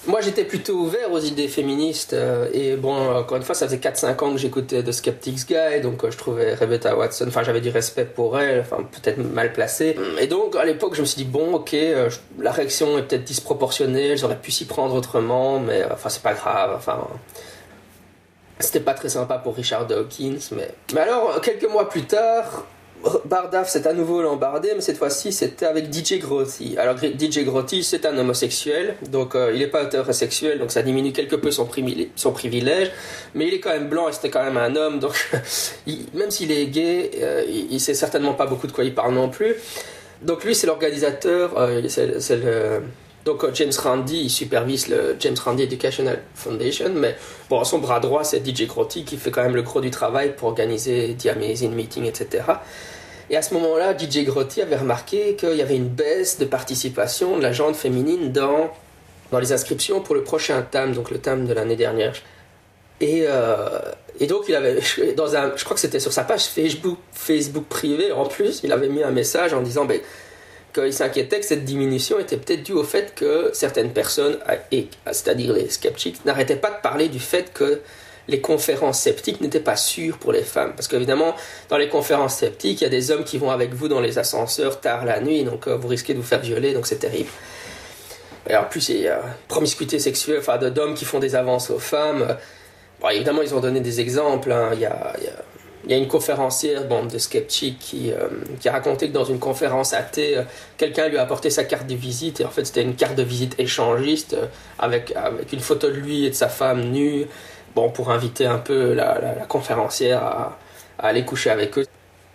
[0.08, 2.14] moi, j'étais plutôt ouvert aux idées féministes.
[2.14, 5.82] Euh, et bon, encore une fois, ça faisait 4-5 ans que j'écoutais The Skeptic's Guide.
[5.84, 9.52] Donc, euh, je trouvais Rebecca Watson, enfin, j'avais du respect pour elle, enfin, peut-être mal
[9.52, 9.98] placé.
[10.20, 12.10] Et donc, à l'époque, je me suis dit, bon, ok, euh,
[12.40, 16.72] la réaction est peut-être disproportionnée, j'aurais pu s'y prendre autrement, mais enfin, c'est pas grave.
[16.76, 17.06] Enfin.
[18.62, 20.70] C'était pas très sympa pour Richard Dawkins, mais.
[20.94, 22.66] Mais alors, quelques mois plus tard,
[23.26, 26.76] Bardaf s'est à nouveau l'embardé, mais cette fois-ci c'était avec DJ Grotti.
[26.78, 31.14] Alors DJ Grotti c'est un homosexuel, donc euh, il n'est pas hétérosexuel, donc ça diminue
[31.14, 32.92] quelque peu son, privilège,
[33.36, 35.30] mais il est quand même blanc et c'était quand même un homme, donc
[36.14, 39.30] même s'il est gay, euh, il, sait certainement pas beaucoup de quoi il parle non
[39.30, 39.56] plus.
[40.22, 42.82] Donc lui, c'est l'organisateur, euh, c'est le...
[43.30, 47.16] Donc euh, James Randi, il supervise le James Randi Educational Foundation, mais
[47.48, 50.36] bon, son bras droit, c'est DJ Crotty qui fait quand même le gros du travail
[50.36, 52.42] pour organiser The Amazing Meeting, etc.
[53.30, 57.38] Et à ce moment-là, DJ Grotti avait remarqué qu'il y avait une baisse de participation
[57.38, 58.72] de la gente féminine dans,
[59.32, 62.16] dans les inscriptions pour le prochain TAM, donc le TAM de l'année dernière.
[63.00, 63.80] Et, euh,
[64.20, 64.80] et donc, il avait,
[65.16, 68.72] dans un, je crois que c'était sur sa page Facebook, Facebook privée en plus, il
[68.72, 70.02] avait mis un message en disant ben,
[70.74, 74.38] qu'il s'inquiétait que cette diminution était peut-être due au fait que certaines personnes,
[75.06, 77.82] c'est-à-dire les sceptiques, n'arrêtaient pas de parler du fait que
[78.28, 80.74] les conférences sceptiques n'étaient pas sûres pour les femmes.
[80.76, 81.36] Parce qu'évidemment,
[81.70, 84.20] dans les conférences sceptiques, il y a des hommes qui vont avec vous dans les
[84.20, 87.30] ascenseurs tard la nuit, donc euh, vous risquez de vous faire violer, donc c'est terrible.
[88.48, 91.80] Et en plus, il y a promiscuité sexuelle, enfin d'hommes qui font des avances aux
[91.80, 92.38] femmes.
[93.02, 94.52] Bon, évidemment, ils ont donné des exemples.
[94.52, 94.72] hein.
[94.74, 95.14] Il, y a,
[95.90, 98.28] il y a une conférencière, bon, de sceptiques, qui, euh,
[98.60, 100.44] qui a raconté que dans une conférence athée, euh,
[100.78, 103.24] quelqu'un lui a apporté sa carte de visite, et en fait, c'était une carte de
[103.24, 104.46] visite échangiste, euh,
[104.78, 107.26] avec, avec une photo de lui et de sa femme nue,
[107.74, 109.16] bon, pour inviter un peu la,
[109.48, 110.60] conférencière à,
[111.00, 111.86] aller coucher avec eux.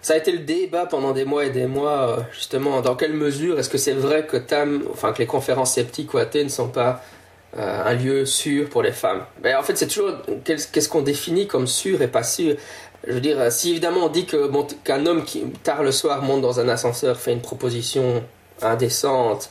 [0.03, 3.13] Ça a été le débat pendant des mois et des mois, euh, justement, dans quelle
[3.13, 6.49] mesure est-ce que c'est vrai que TAM, enfin que les conférences sceptiques ou athées ne
[6.49, 7.03] sont pas
[7.57, 9.23] un lieu sûr pour les femmes?
[9.45, 10.11] Mais en fait, c'est toujours
[10.45, 12.57] qu'est- qu'est-ce qu'on définit comme sûr et pas sûr?
[13.07, 16.41] Je veux dire, euh, si évidemment on dit qu'un homme qui tard le soir monte
[16.41, 18.23] dans un ascenseur, fait une proposition
[18.63, 19.51] indécente,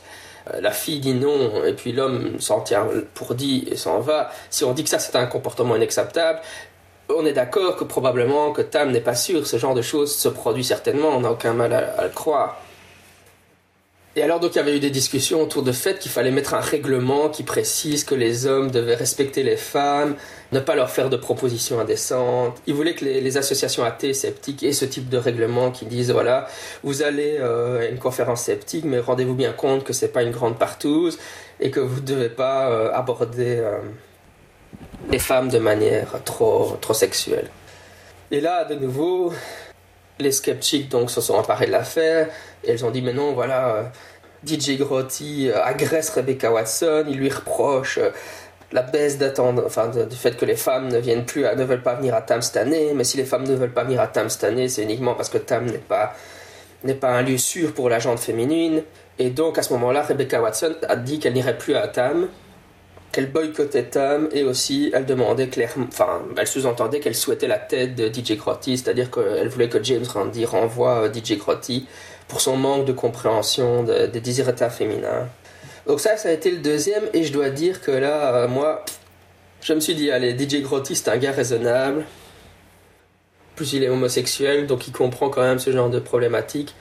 [0.53, 4.31] euh, la fille dit non, et puis l'homme s'en tient pour dit et s'en va.
[4.49, 6.39] Si on dit que ça c'est un comportement inacceptable,
[7.09, 9.45] on est d'accord que probablement que Tam n'est pas sûr.
[9.45, 12.62] Ce genre de choses se produit certainement, on n'a aucun mal à le croire.
[14.15, 16.53] Et alors donc il y avait eu des discussions autour du fait qu'il fallait mettre
[16.53, 20.15] un règlement qui précise que les hommes devaient respecter les femmes,
[20.51, 22.61] ne pas leur faire de propositions indécentes.
[22.67, 26.11] Ils voulaient que les, les associations athées sceptiques aient ce type de règlement qui disent
[26.11, 26.47] voilà,
[26.83, 30.31] vous allez euh, à une conférence sceptique, mais rendez-vous bien compte que c'est pas une
[30.31, 31.17] grande partouze
[31.59, 33.79] et que vous ne devez pas euh, aborder euh,
[35.09, 37.49] les femmes de manière trop, trop sexuelle.
[38.29, 39.33] Et là, de nouveau,
[40.19, 42.27] les sceptiques donc se sont emparés de l'affaire.
[42.63, 43.83] Et elles ont dit mais non voilà euh,
[44.45, 47.05] DJ Grotti euh, agresse Rebecca Watson.
[47.07, 48.09] Il lui reproche euh,
[48.71, 51.83] la baisse d'attente enfin du fait que les femmes ne viennent plus à- ne veulent
[51.83, 52.91] pas venir à Tam cette année.
[52.95, 55.29] Mais si les femmes ne veulent pas venir à Tam cette année c'est uniquement parce
[55.29, 56.13] que Tam n'est pas
[56.83, 58.83] n'est pas un lieu sûr pour la gente féminine.
[59.19, 62.27] Et donc à ce moment-là Rebecca Watson a dit qu'elle n'irait plus à Tam
[63.13, 67.95] qu'elle boycottait Tam et aussi elle demandait clairement, enfin elle sous-entendait qu'elle souhaitait la tête
[67.95, 71.87] de DJ Crotty, c'est-à-dire qu'elle voulait que James Randi renvoie euh, DJ Crotty
[72.27, 75.27] pour son manque de compréhension de- des désirata féminins.
[75.87, 78.83] Donc ça, ça a été le deuxième et je dois dire que là, euh, moi,
[79.61, 82.03] je me suis dit, allez, DJ Crotty c'est un gars raisonnable.
[83.55, 86.73] Plus il est homosexuel, donc il comprend quand même ce genre de problématique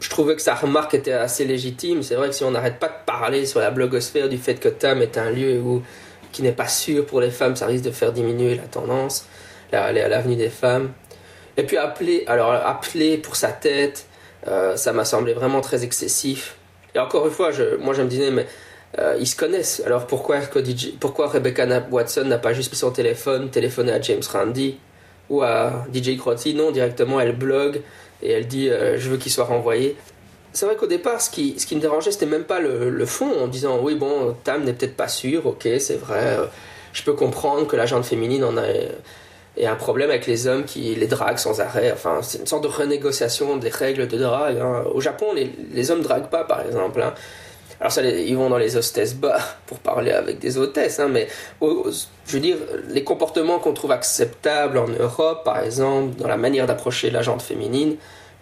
[0.00, 2.02] je trouvais que sa remarque était assez légitime.
[2.02, 4.68] C'est vrai que si on n'arrête pas de parler sur la blogosphère du fait que
[4.68, 5.82] Tam est un lieu où,
[6.32, 9.26] qui n'est pas sûr pour les femmes, ça risque de faire diminuer la tendance,
[9.72, 10.92] la- l'avenue des femmes.
[11.56, 14.06] Et puis appeler, alors appeler pour sa tête,
[14.46, 16.56] euh, ça m'a semblé vraiment très excessif.
[16.94, 18.46] Et encore une fois, je, moi je me disais, mais
[18.98, 19.82] euh, ils se connaissent.
[19.84, 20.38] Alors pourquoi,
[21.00, 24.78] pourquoi Rebecca Watson n'a pas juste pris son téléphone, téléphoné à James Randi
[25.28, 26.54] ou à DJ Crotty?
[26.54, 27.82] Non, directement elle blogue
[28.22, 29.96] et elle dit euh, je veux qu'il soit renvoyé.
[30.52, 33.30] C'est vrai qu'au départ, ce qui, ce qui me dérangeait, c'était même pas le, fond,
[33.42, 36.46] en disant oui, bon, Tam n'est peut-être pas sûr, ok, c'est vrai, euh,
[36.92, 38.64] je peux comprendre que la gente féminine en a,
[39.56, 41.92] ait un problème avec les hommes qui les draguent sans arrêt.
[41.92, 44.58] Enfin, c'est une sorte de renégociation des règles de drague.
[44.58, 44.84] hein.
[44.92, 47.02] Au Japon, les, les hommes draguent pas, par exemple.
[47.02, 47.14] hein.
[47.80, 51.28] Alors, ça, ils vont dans les hostesses bars pour parler avec des hôtesses, hein, mais
[51.60, 52.56] je veux dire,
[52.88, 57.42] les comportements qu'on trouve acceptables en Europe, par exemple, dans la manière d'approcher la gente
[57.42, 57.96] féminine,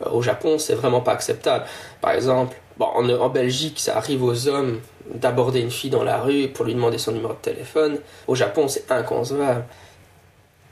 [0.04, 1.64] euh, au Japon, c'est vraiment pas acceptable.
[2.00, 4.80] Par exemple, bon, en, en Belgique, ça arrive aux hommes
[5.14, 7.98] d'aborder une fille dans la rue pour lui demander son numéro de téléphone.
[8.26, 9.64] Au Japon, c'est inconcevable.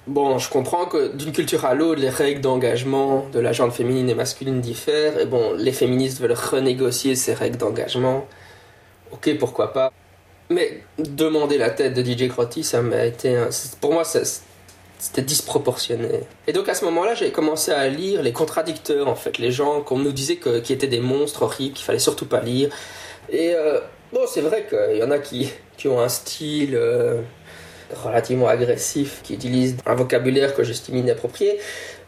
[0.07, 4.11] Bon, je comprends que d'une culture à l'autre, les règles d'engagement de la gente féminine
[4.11, 5.19] et masculine diffèrent.
[5.19, 8.27] Et bon, les féministes veulent renégocier ces règles d'engagement.
[9.15, 9.93] Ok, pourquoi pas.
[10.51, 13.37] Mais demander la tête de DJ Crotty, ça m'a été.
[13.81, 16.21] Pour moi, c'était disproportionné.
[16.47, 19.81] Et donc à ce moment-là, j'ai commencé à lire les contradicteurs, en fait, les gens
[19.83, 22.71] qu'on nous disait que, qui étaient des monstres horribles, qu'il fallait surtout pas lire.
[23.31, 23.81] Et euh,
[24.13, 27.21] bon, c'est vrai qu'il y en a qui, qui ont un style euh,
[28.05, 31.59] relativement agressif, qui utilisent un vocabulaire que j'estime inapproprié.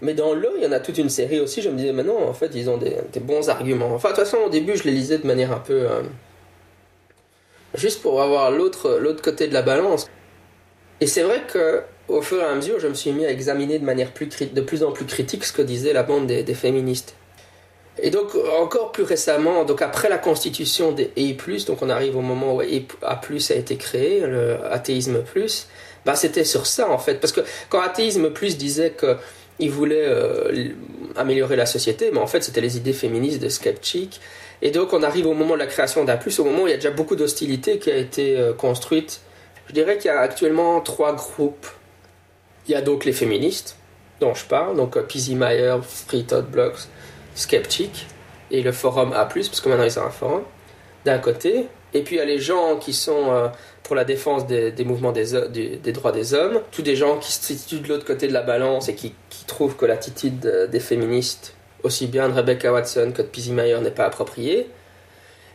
[0.03, 1.63] Mais dans le, il y en a toute une série aussi.
[1.63, 3.95] Je me disais, mais non, en fait, ils ont des, des bons arguments.
[3.95, 5.73] Enfin, de toute façon, au début, je les lisais de manière un peu.
[5.75, 6.03] euh,
[7.77, 10.07] juste pour avoir l'autre côté de la balance.
[11.01, 13.79] Et c'est vrai que au fur et à mesure, je me suis mis à examiner
[13.79, 17.17] de manière plus de plus en plus critique ce que disait la bande des, féministes.
[17.99, 22.21] Et donc, encore plus récemment, donc après la constitution des A+, donc on arrive au
[22.21, 25.69] moment où A+, a été créé, le athéisme plus,
[26.05, 27.15] bah c'était sur ça en fait.
[27.15, 30.69] Parce que quand athéisme plus disait qu'il voulait euh,
[31.17, 34.21] améliorer la société, mais en fait c'était les idées féministes de Skeptic.
[34.63, 36.75] Et donc on arrive au moment de la création d'A+, au moment où il y
[36.75, 39.21] a déjà beaucoup d'hostilité qui a été euh, construite.
[39.69, 41.67] Je dirais qu'il y a actuellement trois groupes.
[42.67, 43.77] Il y a donc les féministes,
[44.21, 46.89] dont je parle, donc euh, Pizzy Meyer, Free Thought Blocks,
[47.35, 48.07] Skeptic
[48.51, 50.43] et le forum A+, parce que maintenant ils ont un forum,
[51.05, 51.67] d'un côté.
[51.93, 53.49] Et puis il y a les gens qui sont euh,
[53.83, 57.43] pour la défense des, mouvements des, des, droits des hommes, tous des gens qui se
[57.43, 59.15] situent de l'autre côté de la balance et qui,
[59.47, 61.56] trouvent que l'attitude des féministes,
[61.87, 64.69] aussi bien de Rebecca Watson que de Pizzy Meyer, n'est pas appropriée.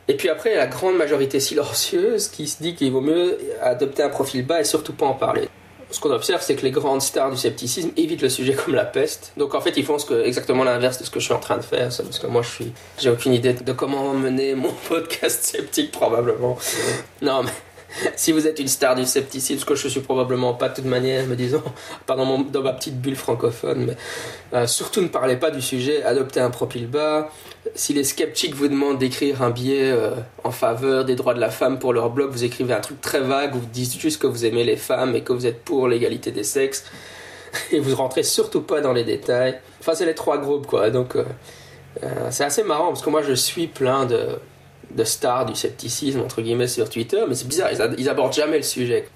[0.07, 3.01] Et puis après, il y a la grande majorité silencieuse qui se dit qu'il vaut
[3.01, 5.47] mieux adopter un profil bas et surtout pas en parler
[5.91, 8.85] ce qu'on observe, c'est que les grandes stars du scepticisme évitent le sujet comme la
[8.85, 9.33] peste.
[9.37, 11.63] Donc en fait, ils font exactement l'inverse de ce que je suis en train de
[11.63, 11.89] faire.
[11.89, 16.57] Parce que moi, je suis, j'ai aucune idée de comment mener mon podcast sceptique, probablement.
[17.21, 17.51] Non, mais
[18.15, 20.85] si vous êtes une star du scepticisme, ce que je suis probablement pas de toute
[20.85, 21.63] manière, me disant,
[22.05, 22.25] pas dans,
[22.61, 23.97] ma petite bulle francophone, mais
[24.53, 27.29] euh, surtout ne parlez pas du sujet, adoptez un profil bas.
[27.75, 30.11] Si les sceptiques vous demandent d'écrire un billet euh,
[30.43, 33.21] en faveur des droits de la femme pour leur blog, vous écrivez un truc très
[33.21, 36.31] vague, vous dites juste que vous aimez les femmes et que vous êtes pour l'égalité
[36.31, 36.85] des sexes,
[37.71, 39.59] et vous rentrez surtout pas dans les détails.
[39.79, 40.89] Enfin, c'est les trois groupes, quoi.
[40.89, 41.25] Donc, euh,
[42.29, 44.39] c'est assez marrant parce que moi, je suis plein de
[44.95, 48.63] de stars du scepticisme, entre guillemets, sur Twitter, mais c'est bizarre, ils, abordent jamais le
[48.63, 49.07] sujet.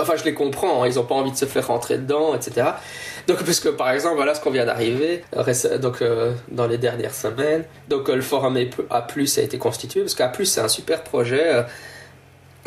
[0.00, 2.68] enfin, je les comprends, hein, ils n'ont pas envie de se faire rentrer dedans, etc.
[3.26, 5.24] Donc, puisque par exemple, voilà ce qu'on vient d'arriver,
[5.80, 8.56] donc euh, dans les dernières semaines, donc euh, le forum
[8.90, 11.54] A+, a été constitué, parce qu'A+, c'est un super projet.
[11.54, 11.62] Euh,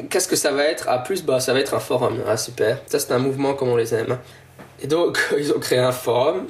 [0.10, 0.90] qu'est-ce que ça va être?
[0.90, 2.80] A+, bah, ça va être un forum, ah, super.
[2.88, 4.18] Ça, c'est un mouvement comme on les aime.
[4.82, 6.48] Et donc, ils ont créé un forum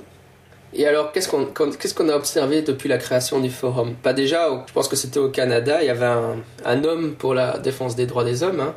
[0.73, 3.95] et alors, qu'est-ce qu'on a observé depuis la création du forum?
[3.95, 7.57] Pas déjà, je pense que c'était au Canada, il y avait un, homme pour la
[7.57, 8.75] défense des droits des hommes, hein,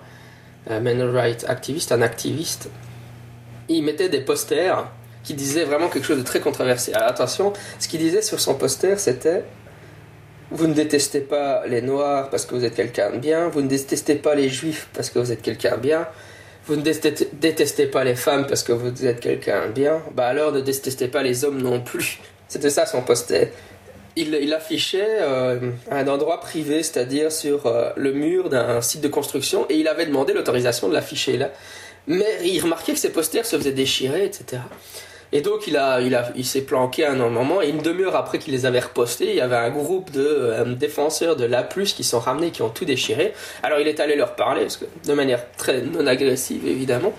[0.70, 2.70] un men rights activiste, un activiste.
[3.68, 4.86] Il mettait des posters
[5.22, 6.94] qui disaient vraiment quelque chose de très controversé.
[6.94, 9.44] Alors attention, ce qu'il disait sur son poster, c'était
[10.50, 13.68] vous ne détestez pas les noirs parce que vous êtes quelqu'un de bien, vous ne
[13.68, 16.06] détestez pas les juifs parce que vous êtes quelqu'un de bien,
[16.66, 20.60] vous ne détestez pas les femmes parce que vous êtes quelqu'un bien, bah alors ne
[20.60, 22.20] détestez pas les hommes non plus.
[22.48, 23.52] C'était ça son poster.
[24.14, 29.08] Il, il affichait euh, un endroit privé, c'est-à-dire sur euh, le mur d'un site de
[29.08, 31.50] construction, et il avait demandé l'autorisation de l'afficher là.
[32.06, 34.62] Mais il remarquait que ses posters se faisaient déchirer, etc.
[35.32, 38.16] Et donc il a, il a, il s'est planqué à un moment et une demi-heure
[38.16, 41.62] après qu'il les avait repostés, il y avait un groupe de euh, défenseurs de l'A+
[41.62, 43.32] qui sont ramenés, qui ont tout déchiré.
[43.62, 47.12] Alors il est allé leur parler, parce que, de manière très non agressive évidemment.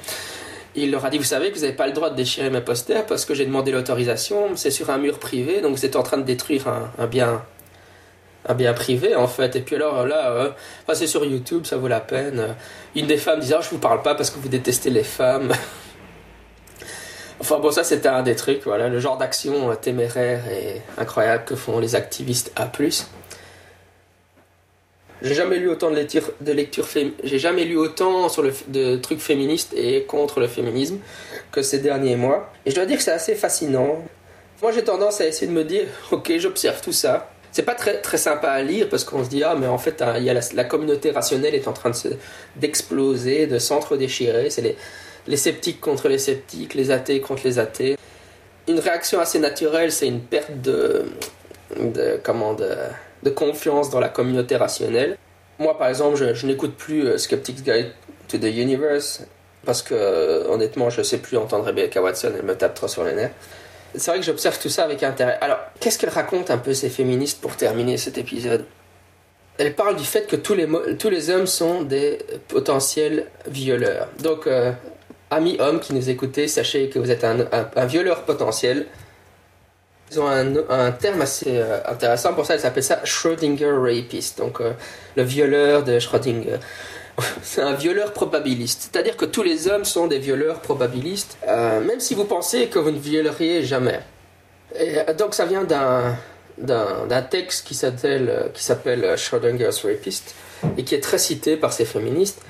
[0.75, 2.61] Il leur a dit, vous savez que vous n'avez pas le droit de déchirer mes
[2.61, 6.01] posters parce que j'ai demandé l'autorisation, c'est sur un mur privé, donc vous êtes en
[6.01, 7.43] train de détruire un, bien
[8.47, 9.55] un bien privé en fait.
[9.55, 10.49] Et puis alors là, euh,
[10.93, 12.55] c'est sur YouTube, ça vaut la peine.
[12.95, 15.51] Une des femmes disait, oh, je vous parle pas parce que vous détestez les femmes.
[17.43, 21.43] Enfin bon, ça c'était un des trucs, voilà, le genre d'action euh, téméraire et incroyable
[21.43, 22.71] que font les activistes A+.
[25.21, 25.95] J'ai jamais lu autant de
[26.53, 26.87] lectures,
[27.21, 30.99] j'ai jamais lu autant sur le, de trucs féministes et contre le féminisme
[31.51, 32.49] que ces derniers mois.
[32.65, 34.01] Et je dois dire que c'est assez fascinant.
[34.61, 37.29] Moi j'ai tendance à essayer de me dire, ok, j'observe tout ça.
[37.51, 40.01] C'est pas très, très sympa à lire parce qu'on se dit, ah mais en fait,
[40.15, 41.91] il y a la, la communauté rationnelle est en train
[42.55, 44.49] d'exploser, de s'entre-déchirer.
[44.49, 44.77] C'est les
[45.27, 47.97] les sceptiques contre les sceptiques, les athées contre les athées.
[48.67, 51.05] Une réaction assez naturelle, c'est une perte de,
[51.79, 55.17] de, comment, de, confiance dans la communauté rationnelle.
[55.59, 57.91] Moi, par exemple, je, n'écoute plus euh, Skeptics Guide
[58.27, 59.21] to the Universe
[59.65, 62.87] parce que, euh, honnêtement, je ne sais plus entendre Rebecca Watson, elle me tape trop
[62.87, 63.31] sur les nerfs.
[63.95, 65.37] C'est vrai que j'observe tout ça avec intérêt.
[65.39, 68.65] Alors, qu'est-ce qu'elle raconte un peu ces féministes pour terminer cet épisode?
[69.57, 74.07] Elle parle du fait que tous les, tous les hommes sont des potentiels violeurs.
[74.19, 74.71] Donc, euh,
[75.33, 78.85] amis hommes qui nous écoutez, sachez que vous êtes un, violeur potentiel.
[80.11, 84.61] Ils ont un, terme assez euh, intéressant pour ça, ils s'appellent ça Schrödinger Rapist, donc
[84.61, 84.73] euh,
[85.15, 86.59] le violeur de Schrödinger.
[87.41, 91.99] C'est un violeur probabiliste, c'est-à-dire que tous les hommes sont des violeurs probabilistes, euh, même
[91.99, 93.99] si vous pensez que vous ne violeriez jamais.
[95.19, 96.15] Donc ça vient d'un
[96.57, 100.33] d'un texte qui s'appelle qui s'appelle Schrödinger's Rapist
[100.77, 102.41] et qui est très cité par ces féministes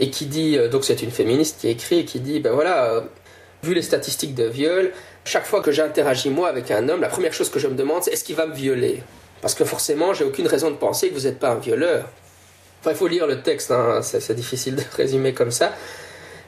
[0.00, 2.86] et qui dit, euh, donc c'est une féministe qui écrit et qui dit, ben voilà,
[2.86, 3.00] euh,
[3.62, 4.92] vu les statistiques de viol,
[5.24, 8.02] chaque fois que j'interagis moi avec un homme, la première chose que je me demande,
[8.02, 9.02] c'est est-ce qu'il va me violer?
[9.42, 12.08] Parce que forcément, j'ai aucune raison de penser que vous n'êtes pas un violeur.
[12.80, 15.72] Enfin, il faut lire le texte, hein, c'est difficile de résumer comme ça.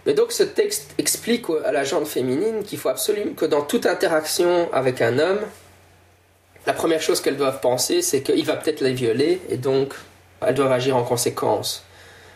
[0.06, 3.86] Mais donc ce texte explique à la gente féminine qu'il faut absolument que dans toute
[3.86, 5.40] interaction avec un homme,
[6.66, 9.92] la première chose qu'elles doivent penser, c'est qu'il va peut-être les violer, et donc
[10.40, 11.84] elles doivent agir en conséquence.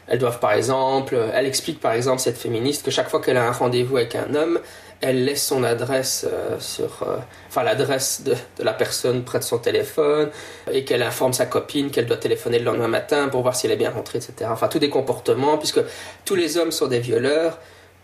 [0.09, 3.47] Elles doivent par exemple, elle explique par exemple cette féministe que chaque fois qu'elle a
[3.47, 4.61] un rendez-vous avec un homme,
[5.01, 9.45] elle laisse son adresse euh, sur, euh, enfin l'adresse de, de, la personne près de
[9.45, 10.31] son téléphone
[10.71, 13.73] et qu'elle informe sa copine qu'elle doit téléphoner le lendemain matin pour voir si elle
[13.73, 14.49] est bien rentrée, etc.
[14.51, 15.81] Enfin tous des comportements puisque
[16.25, 17.59] tous les hommes sont des violeurs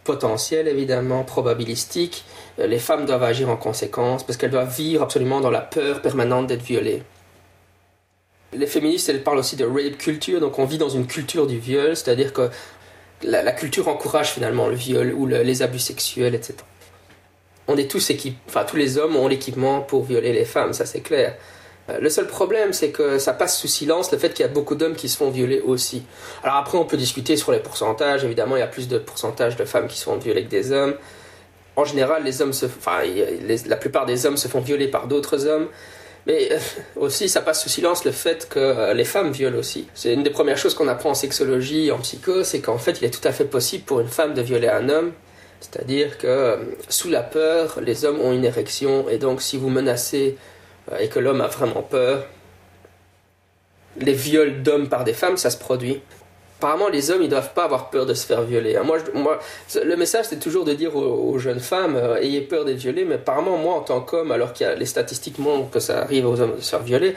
[0.05, 2.25] potentiels évidemment, probabilistiques.
[2.59, 6.03] Euh, les femmes doivent agir en conséquence parce qu'elles doivent vivre absolument dans la peur
[6.03, 7.03] permanente d'être violées.
[8.53, 11.59] Les féministes, elles parlent aussi de rape culture, donc on vit dans une culture du
[11.59, 12.51] viol, c'est-à-dire que
[13.23, 16.57] la, culture encourage finalement le viol ou le, les abus sexuels, etc
[17.69, 20.87] on est tous équipés, enfin tous les hommes ont l'équipement pour violer les femmes, ça
[20.87, 21.37] c'est clair.
[21.91, 24.53] Euh, le seul problème, c'est que ça passe sous silence le fait qu'il y a
[24.53, 26.05] beaucoup d'hommes qui se font violer aussi.
[26.45, 28.25] Alors après, on peut discuter sur les pourcentages.
[28.25, 30.71] Évidemment, il y a plus de pourcentage de femmes qui se font violer que des
[30.71, 30.95] hommes.
[31.75, 32.67] En général, les hommes se,
[33.67, 35.67] la plupart des hommes se font violer par d'autres hommes.
[36.27, 36.59] Mais euh,
[36.97, 39.89] aussi, ça passe sous silence le fait que euh, les femmes violent aussi.
[39.95, 43.05] C'est une des premières choses qu'on apprend en sexologie, en psycho, c'est qu'en fait, il
[43.05, 45.13] est tout à fait possible pour une femme de violer un homme
[45.63, 46.57] c'est-à-dire que euh,
[46.89, 50.37] sous la peur, les hommes ont une érection, et donc si vous menacez
[50.99, 52.27] et que l'homme a vraiment peur,
[53.97, 56.03] les viols d'hommes par des femmes, ça se produit.
[56.63, 58.79] Apparemment, les hommes, ils doivent pas avoir peur de se faire violer.
[58.85, 59.41] Moi, moi
[59.75, 63.17] le message, c'est toujours de dire aux, jeunes femmes, euh, ayez peur d'être violées, mais
[63.17, 66.55] apparemment, moi, en tant qu'homme, alors que les statistiques montrent que ça arrive aux hommes
[66.55, 67.17] de se faire violer,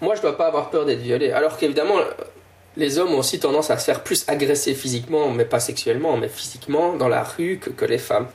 [0.00, 1.32] moi, je dois pas avoir peur d'être violé.
[1.32, 1.96] Alors qu'évidemment,
[2.78, 6.28] les hommes ont aussi tendance à se faire plus agresser physiquement, mais pas sexuellement, mais
[6.28, 8.28] physiquement dans la rue que, les femmes.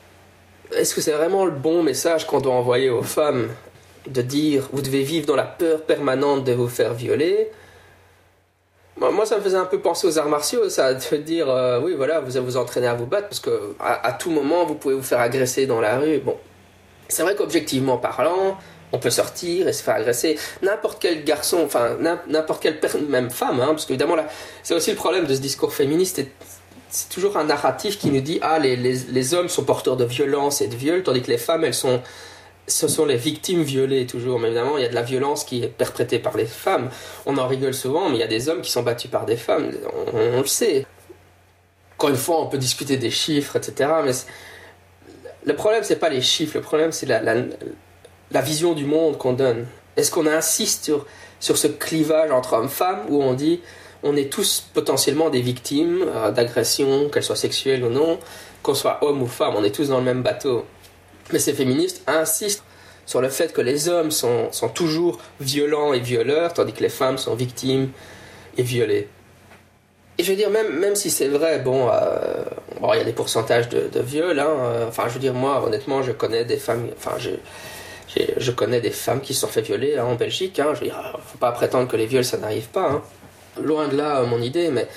[0.72, 3.48] Est-ce que c'est vraiment le bon message qu'on doit envoyer aux femmes
[4.08, 7.50] de dire vous devez vivre dans la peur permanente de vous faire violer
[9.00, 11.94] moi, ça me faisait un peu penser aux arts martiaux, ça, de dire, euh, oui,
[11.96, 15.04] voilà, vous vous entraîner à vous battre, parce que à, tout moment, vous pouvez vous
[15.04, 16.20] faire agresser dans la rue.
[16.20, 16.36] Bon,
[17.08, 18.58] c'est vrai qu'objectivement parlant,
[18.92, 20.38] on peut sortir et se faire agresser.
[20.62, 22.80] N'importe quel garçon, enfin n'importe quelle
[23.10, 24.28] même femme, hein, parce qu'évidemment là,
[24.64, 26.22] c'est aussi le problème de ce discours féministe.
[26.90, 30.06] C'est toujours un narratif qui nous dit ah les, les, les, hommes sont porteurs de
[30.06, 32.02] violence et de viol, tandis que les femmes elles sont
[32.68, 34.40] ce sont les victimes violées toujours.
[34.40, 36.90] Mais évidemment il y a de la violence qui est perprétée par les femmes.
[37.26, 39.38] On en rigole souvent, mais il y a des hommes qui sont battus par des
[39.38, 39.72] femmes.
[40.14, 40.86] On, le sait.
[41.96, 43.90] Encore une fois, on peut discuter des chiffres, etc.
[44.06, 44.12] Mais
[45.46, 49.66] le problème c'est pas les chiffres, le problème c'est la, vision du monde qu'on donne
[49.96, 51.06] Est-ce qu'on insiste sur,
[51.40, 53.62] sur ce clivage entre hommes-femmes où on dit
[54.04, 58.20] on est tous potentiellement des victimes euh, d'agressions, qu'elles soient sexuelles ou non,
[58.62, 60.66] qu'on soit homme ou femme, on est tous dans le même bateau?
[61.32, 62.64] Mais ces féministes insistent
[63.06, 66.90] sur le fait que les hommes sont, sont toujours violents et violeurs, tandis que les
[66.90, 67.90] femmes sont victimes
[68.58, 69.08] et violées.
[70.18, 72.44] Et je veux dire, même, même si c'est vrai, bon, euh,
[72.82, 75.64] bon, il y a des pourcentages de, de hein, euh, enfin, je veux dire, moi,
[75.64, 77.30] honnêtement, je connais des femmes, enfin, je,
[78.38, 80.60] je connais des femmes qui se sont fait violer hein, en Belgique.
[80.60, 82.90] Hein, je veux dire, faut pas prétendre que les viols ça n'arrive pas.
[82.90, 83.02] Hein.
[83.62, 84.88] Loin de là, mon idée, mais,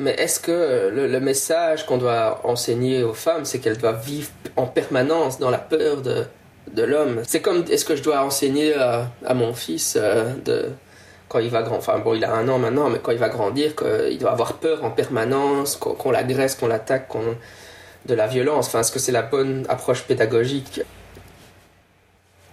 [0.00, 4.66] mais est-ce que le, message qu'on doit enseigner aux femmes, c'est qu'elles doivent vivre en
[4.66, 6.24] permanence dans la peur de,
[6.72, 7.20] de l'homme?
[7.26, 10.70] C'est comme, est-ce que je dois enseigner à, mon fils euh, de
[11.28, 13.28] quand il va grand, enfin bon, il a un an maintenant, mais quand il va
[13.28, 17.36] grandir, qu'il doit avoir peur en permanence, qu'on l'agresse, qu'on l'attaque, qu'on
[18.06, 18.66] de la violence?
[18.66, 20.80] Enfin, est-ce que c'est la bonne approche pédagogique?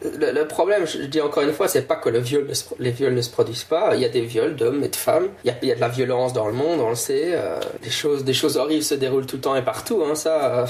[0.03, 2.47] Le, problème, je dis encore une fois, c'est pas que le viol
[2.79, 3.95] les viols ne se produisent pas.
[3.95, 5.29] Il y a des viols d'hommes et de femmes.
[5.43, 7.31] Il y, a, de la violence dans le monde, on le sait.
[7.33, 10.03] Euh, des, choses, des choses horribles se déroulent tout le temps et partout.
[10.03, 10.65] Hein, ça, euh,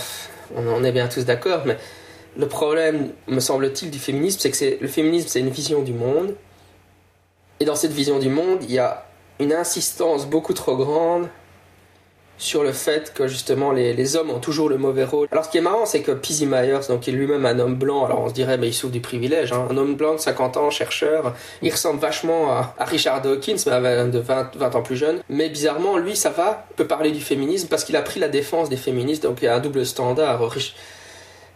[0.56, 1.64] on en est bien tous d'accord.
[1.66, 1.78] Mais
[2.38, 6.36] le problème, me semble-t-il, du féminisme, c'est que le féminisme, c'est une vision du monde.
[7.60, 9.06] Et dans cette vision du monde, il y a
[9.40, 11.28] une insistance beaucoup trop grande
[12.38, 15.28] sur le fait que justement les, les, hommes ont toujours le mauvais rôle.
[15.32, 17.76] Alors ce qui est marrant, c'est que Pizzy Myers, donc il est lui-même un homme
[17.76, 19.68] blanc, alors on se dirait, mais il souffre du privilège, hein.
[19.70, 24.20] un homme blanc de 50 ans, chercheur, il ressemble vachement à, Richard Dawkins, mais de
[24.20, 27.84] 20, 20, ans plus jeune, mais bizarrement, lui, ça va, peut parler du féminisme parce
[27.84, 30.42] qu'il a pris la défense des féministes, donc il y a un double standard.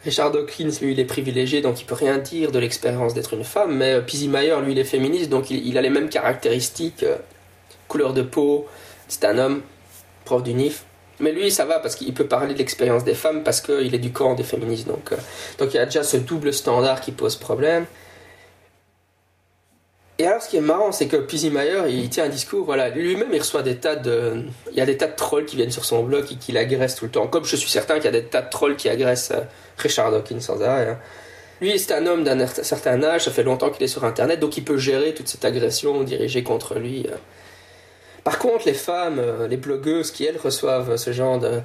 [0.04, 3.44] Richard Dawkins, lui, il est privilégié, donc il peut rien dire de l'expérience d'être une
[3.44, 7.04] femme, mais Pizzy Myers, lui, il est féministe, donc il, il a les mêmes caractéristiques,
[7.04, 7.18] euh,
[7.88, 8.66] couleur de peau,
[9.08, 9.62] c'est un homme,
[10.26, 10.86] prof du NIF.
[11.20, 14.00] Mais lui, ça va parce qu'il peut parler de l'expérience des femmes parce qu'il est
[14.00, 14.88] du camp des féministes.
[14.88, 15.18] Donc, euh,
[15.60, 17.86] donc il y a déjà ce double standard qui pose problème.
[20.22, 21.18] Et alors, ce qui est marrant, c'est que
[21.50, 24.44] Mayer, il tient un discours, voilà, lui-même, il reçoit des tas de.
[24.72, 26.96] Il y a des tas de trolls qui viennent sur son blog et qui l'agressent
[26.96, 27.26] tout le temps.
[27.26, 29.42] Comme je suis certain qu'il y a des tas de trolls qui agressent euh,
[29.78, 30.90] Richard Dawkins sans arrêt.
[30.90, 31.00] Hein.
[31.60, 34.58] Lui, c'est un homme d'un certain âge, ça fait longtemps qu'il est sur Internet, donc
[34.58, 37.08] il peut gérer toute cette agression dirigée contre lui.
[37.08, 37.16] Euh.
[38.24, 41.62] Par contre, les femmes, euh, les blogueuses qui, elles, reçoivent ce genre de,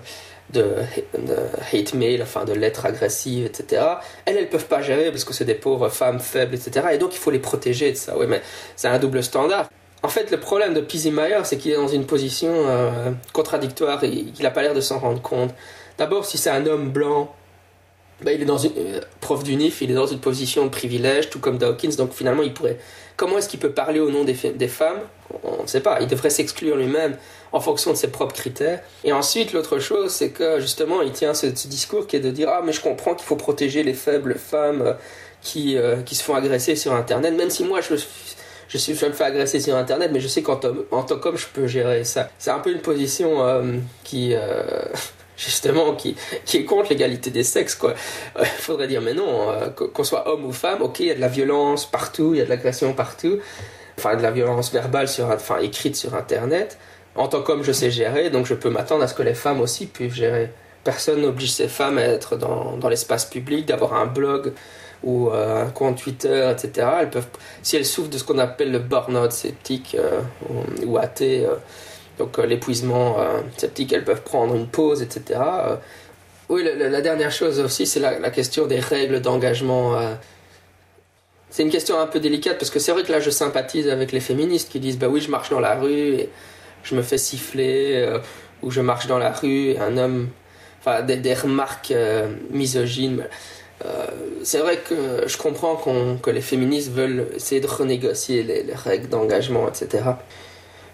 [1.72, 3.82] hate mail, enfin de lettres agressives, etc.,
[4.24, 6.88] elles, elles peuvent pas gérer parce que c'est des pauvres femmes faibles, etc.
[6.92, 8.16] Et donc, il faut les protéger de ça.
[8.16, 8.40] Oui, mais
[8.74, 9.68] c'est un double standard.
[10.02, 14.02] En fait, le problème de Pizzy Meyer, c'est qu'il est dans une position euh, contradictoire
[14.04, 15.52] et qu'il n'a pas l'air de s'en rendre compte.
[15.98, 17.34] D'abord, si c'est un homme blanc,
[18.22, 21.30] ben, il est dans une euh, prof d'UNIF, il est dans une position de privilège,
[21.30, 22.78] tout comme Dawkins, donc finalement, il pourrait.
[23.16, 25.00] Comment est-ce qu'il peut parler au nom des, des femmes?
[25.42, 25.98] On ne sait pas.
[26.00, 27.16] Il devrait s'exclure lui-même
[27.52, 28.80] en fonction de ses propres critères.
[29.04, 32.50] Et ensuite, l'autre chose, c'est que justement, il tient ce, discours qui est de dire
[32.50, 34.92] Ah, mais je comprends qu'il faut protéger les faibles femmes euh,
[35.40, 37.94] qui, euh, qui se font agresser sur Internet, même si moi, je
[38.68, 40.60] je, suis, je me fais agresser sur Internet, mais je sais qu'en
[40.90, 42.28] en tant qu'homme, je peux gérer ça.
[42.38, 44.82] C'est un peu une position euh, qui, euh,
[45.36, 47.94] justement, qui, qui est contre l'égalité des sexes, quoi.
[48.36, 51.10] Il euh, faudrait dire, mais non, euh, qu'on soit homme ou femme, ok, il y
[51.10, 53.38] a de la violence partout, il y a de l'agression partout,
[53.98, 56.78] enfin, de la violence verbale, sur, enfin, écrite sur Internet.
[57.14, 59.60] En tant qu'homme, je sais gérer, donc je peux m'attendre à ce que les femmes
[59.60, 60.50] aussi puissent gérer.
[60.84, 64.52] Personne n'oblige ces femmes à être dans, dans l'espace public, d'avoir un blog
[65.02, 66.88] ou euh, un compte Twitter, etc.
[67.00, 67.26] Elles peuvent,
[67.62, 69.96] si elles souffrent de ce qu'on appelle le burn-out sceptique
[70.84, 71.46] ou, athée,
[72.18, 73.16] donc l'épuisement
[73.56, 75.40] sceptique, elles peuvent prendre une pause, etc.
[76.48, 79.98] oui, la, dernière chose aussi, c'est la, question des règles d'engagement.
[81.50, 84.12] c'est une question un peu délicate parce que c'est vrai que là, je sympathise avec
[84.12, 86.30] les féministes qui disent bah oui, je marche dans la rue et
[86.84, 88.08] je me fais siffler
[88.62, 90.28] ou je marche dans la rue et un homme,
[90.80, 91.92] enfin des, remarques
[92.50, 93.24] misogynes.
[93.84, 94.06] Euh,
[94.42, 99.08] c'est vrai que je comprends qu que les féministes veulent essayer de renégocier les règles
[99.08, 100.04] d'engagement, etc.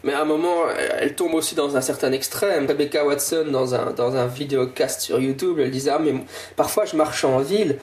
[0.05, 0.65] Mais à un moment,
[0.99, 2.67] elle tombe aussi dans un certain extrême.
[2.67, 6.15] Rebecca Watson, dans un, dans un vidéocast sur YouTube, elle disait Ah, mais
[6.57, 7.79] parfois je marche en ville,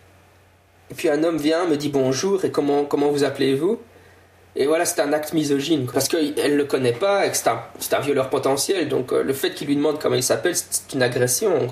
[0.91, 3.79] et puis un homme vient, me dit bonjour, et comment, comment vous appelez-vous?
[4.55, 7.49] Et voilà, c'est un acte misogyne, parce qu'elle ne le connaît pas, et que c'est
[7.49, 7.61] un,
[7.91, 11.03] un, violeur potentiel, donc euh, le fait qu'il lui demande comment il s'appelle, c'est une
[11.03, 11.67] agression.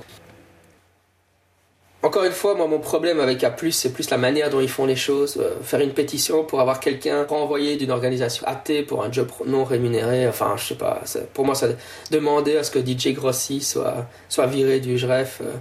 [2.07, 4.85] Encore une fois, moi, mon problème avec A+, c'est plus la manière dont ils font
[4.85, 5.35] les choses.
[5.41, 9.65] Euh, faire une pétition pour avoir quelqu'un renvoyé d'une organisation athée pour un job non
[9.65, 10.25] rémunéré.
[10.25, 11.01] Enfin, je sais pas.
[11.33, 11.67] Pour moi, ça
[12.09, 15.55] demander à ce que DJ Grossi soit, soit viré du JREF, euh,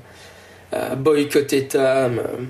[0.74, 2.20] euh, boycotter Tam.
[2.20, 2.44] Euh.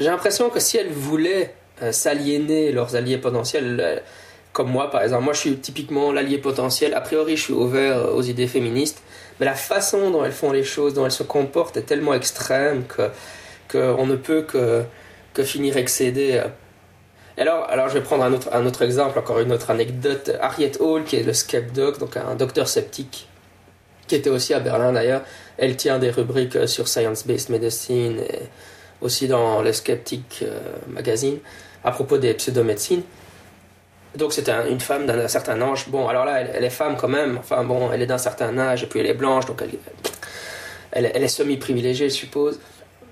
[0.00, 1.54] J'ai l'impression que si elles voulaient
[1.92, 4.02] s'aliéner leurs alliés potentiels,
[4.52, 6.94] comme moi, par exemple, moi, je suis typiquement l'allié potentiel.
[6.94, 9.00] A priori, je suis ouvert aux idées féministes
[9.40, 12.84] mais la façon dont elles font les choses, dont elles se comportent est tellement extrême
[12.84, 13.10] que
[13.70, 14.82] qu'on ne peut que,
[15.32, 16.42] que finir excédé.
[17.38, 20.32] Alors, alors, je vais prendre un autre, un autre exemple, encore une autre anecdote.
[20.40, 23.28] Harriet Hall, qui est le Skepdoc, donc un docteur sceptique,
[24.08, 25.22] qui était aussi à Berlin d'ailleurs,
[25.56, 28.40] elle tient des rubriques sur Science-Based Medicine et
[29.00, 31.38] aussi dans le Skeptic euh, Magazine
[31.84, 33.02] à propos des pseudomédecines.
[34.16, 35.88] Donc un, une femme d'un certain âge.
[35.88, 37.38] Bon, alors là, elle, est femme quand même.
[37.38, 39.62] Enfin bon, elle est d'un certain âge et puis elle est blanche, donc
[40.92, 42.58] elle, elle, est semi-privilégiée, je suppose.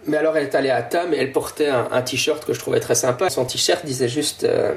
[0.06, 2.58] Mais alors elle est allée à Tam et elle portait un, un t-shirt que je
[2.58, 3.30] trouvais très sympa.
[3.30, 4.74] Son t-shirt disait juste euh,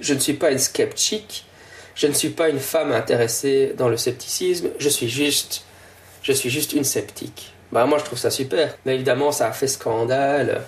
[0.00, 1.46] Je ne suis pas une sceptique,
[1.94, 5.64] je ne suis pas une femme intéressée dans le scepticisme, je suis juste,
[6.22, 7.54] je suis juste une sceptique.
[7.72, 8.76] Bah moi je trouve ça super.
[8.84, 10.62] Mais évidemment ça a fait scandale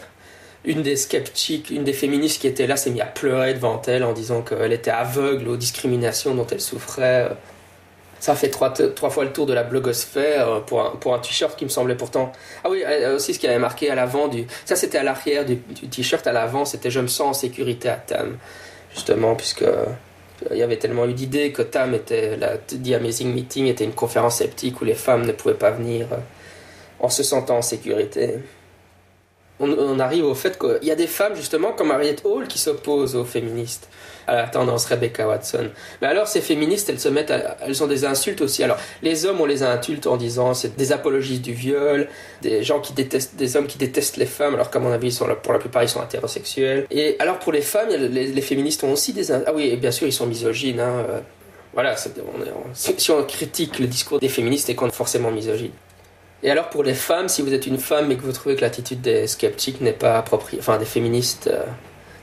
[0.65, 4.05] une des sceptiques, une des féministes qui était là s'est mise à pleurer devant elle
[4.05, 7.29] en disant qu'elle était aveugle aux discriminations dont elle souffrait.
[8.21, 11.65] Ça fait trois, fois le tour de la blogosphère pour un, pour un t-shirt qui
[11.65, 12.33] me semblait pourtant.
[12.65, 12.83] Ah oui,
[13.15, 14.47] aussi ce qui avait marqué à l'avant du.
[14.65, 17.89] Ça c'était à l'arrière du, du t-shirt, à l'avant c'était Je me sens en sécurité
[17.89, 18.37] à Tam.
[18.93, 19.65] Justement, puisque
[20.51, 22.37] il y avait tellement eu d'idées que Tam était.
[22.37, 26.09] La The Amazing Meeting était une conférence sceptique où les femmes ne pouvaient pas venir
[26.99, 28.39] en se sentant en sécurité
[29.61, 33.17] on, arrive au fait qu'il y a des femmes, justement, comme Harriet Hall, qui s'opposent
[33.17, 33.89] aux féministes,
[34.27, 35.71] à la tendance Rebecca Watson.
[36.01, 38.63] Mais alors, ces féministes, elles se mettent elles ont des insultes aussi.
[38.63, 42.09] Alors, les hommes, on les insulte en disant c'est des apologistes du viol,
[42.43, 45.13] des gens qui détestent, des hommes qui détestent les femmes, alors qu'à mon avis, ils
[45.13, 46.87] sont, pour la plupart, ils sont hétérosexuels.
[46.91, 49.33] Et alors, pour les femmes, les, féministes ont aussi des.
[49.33, 51.05] Ah oui, bien sûr, ils sont misogynes, hein.
[51.75, 55.71] Voilà, si on critique le discours des féministes, et qu'on est forcément misogyne.
[56.43, 58.61] Et alors pour les femmes, si vous êtes une femme et que vous trouvez que
[58.61, 61.65] l'attitude des sceptiques n'est pas appropriée, enfin des féministes euh,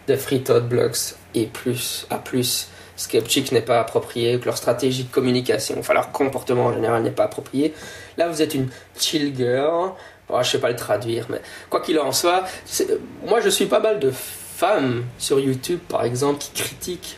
[0.07, 5.03] de Free Thought Blocks et plus à plus sceptiques n'est pas appropriée, que leur stratégie
[5.03, 7.73] de communication, enfin leur comportement en général n'est pas approprié,
[8.17, 9.91] là vous êtes une chill girl,
[10.29, 12.45] oh, je sais pas le traduire, mais quoi qu'il en soit,
[13.25, 17.17] moi je suis pas mal de femmes sur YouTube par exemple qui critiquent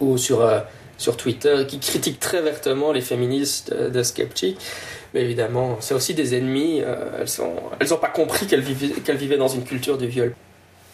[0.00, 0.60] ou sur, euh,
[0.98, 4.60] sur Twitter qui critiquent très vertement les féministes de, de sceptiques
[5.14, 6.82] mais évidemment, c'est aussi des ennemis.
[6.82, 10.34] Euh, elles n'ont elles pas compris qu'elles vivaient, qu'elles vivaient dans une culture du viol.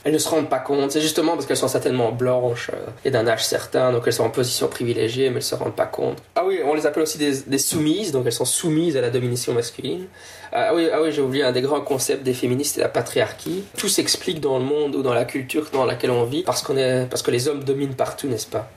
[0.05, 0.93] elles ne se rendent pas compte.
[0.93, 4.25] C'est justement parce qu'elles sont certainement blanches euh, et d'un âge certain, donc elles sont
[4.25, 6.19] en position privilégiée, mais elles ne se rendent pas compte.
[6.35, 9.53] Ah oui, on les appelle aussi des, soumises, donc elles sont soumises à la domination
[9.53, 10.07] masculine.
[10.53, 13.65] Ah oui, ah oui j'ai oublié un des grands concepts des féministes, c'est la patriarchie.
[13.77, 16.77] Tout s'explique dans le monde ou dans la culture dans laquelle on vit parce, qu'on
[16.77, 18.71] est, parce que les hommes dominent partout, n'est-ce pas?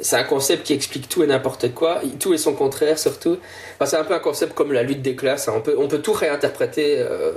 [0.00, 3.38] C'est un concept qui explique tout et n'importe quoi, tout et son contraire surtout.
[3.84, 5.54] c'est un peu un concept comme la lutte des classes, hein.
[5.56, 6.96] on, peut, on peut tout réinterpréter.
[6.98, 7.32] Euh,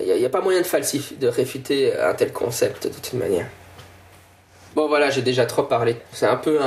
[0.00, 3.46] il n'y a, pas moyen de de réfuter un tel concept de toute manière.
[4.74, 5.96] Bon voilà, j'ai déjà trop parlé.
[6.12, 6.58] C'est un peu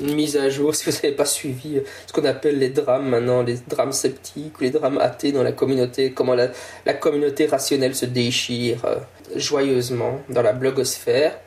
[0.00, 3.42] une mise à jour si vous n'avez pas suivi ce qu'on appelle les drames maintenant,
[3.42, 8.06] les drames sceptiques ou les drames athées dans la communauté, comment la, communauté rationnelle se
[8.06, 8.96] déchire euh,
[9.36, 11.38] joyeusement dans la blogosphère.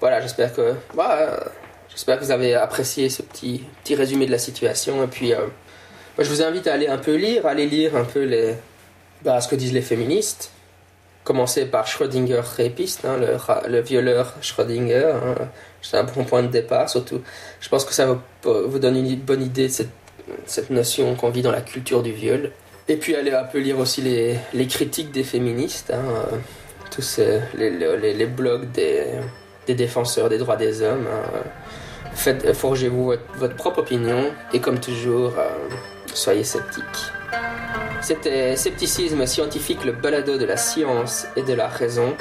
[0.00, 0.74] Voilà, j'espère que...
[0.94, 1.40] Bah,
[1.94, 5.04] J'espère que vous avez apprécié ce petit, petit résumé de la situation.
[5.04, 5.46] Et puis, euh,
[6.18, 8.54] je vous invite à aller un peu lire, aller lire un peu les,
[9.22, 10.50] bah, ce que disent les féministes.
[11.24, 13.36] Commencer par Schrödinger répiste, hein, le,
[13.70, 15.12] le, violeur Schrödinger.
[15.14, 15.48] Hein.
[15.80, 17.20] C'est un bon point de départ, surtout.
[17.60, 19.90] Je pense que ça vous, vous donne une bonne idée de cette,
[20.46, 22.50] cette notion qu'on vit dans la culture du viol.
[22.88, 26.36] Et puis aller un peu lire aussi les, les critiques des féministes, hein, euh,
[26.90, 27.20] tous
[27.56, 29.04] les, les, les, blogs des,
[29.68, 31.06] des, défenseurs des droits des hommes.
[32.14, 35.48] Faites, forgez-vous votre, propre opinion et comme toujours, euh,
[36.14, 36.84] soyez sceptiques.
[38.00, 42.14] C'était Scepticisme scientifique, le balado de la science et de la raison.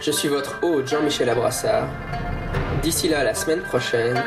[0.00, 1.88] Je suis votre hôte Jean-Michel Abrassard.
[2.82, 4.20] D'ici là, la semaine prochaine,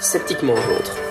[0.00, 1.09] sceptiquement vôtre.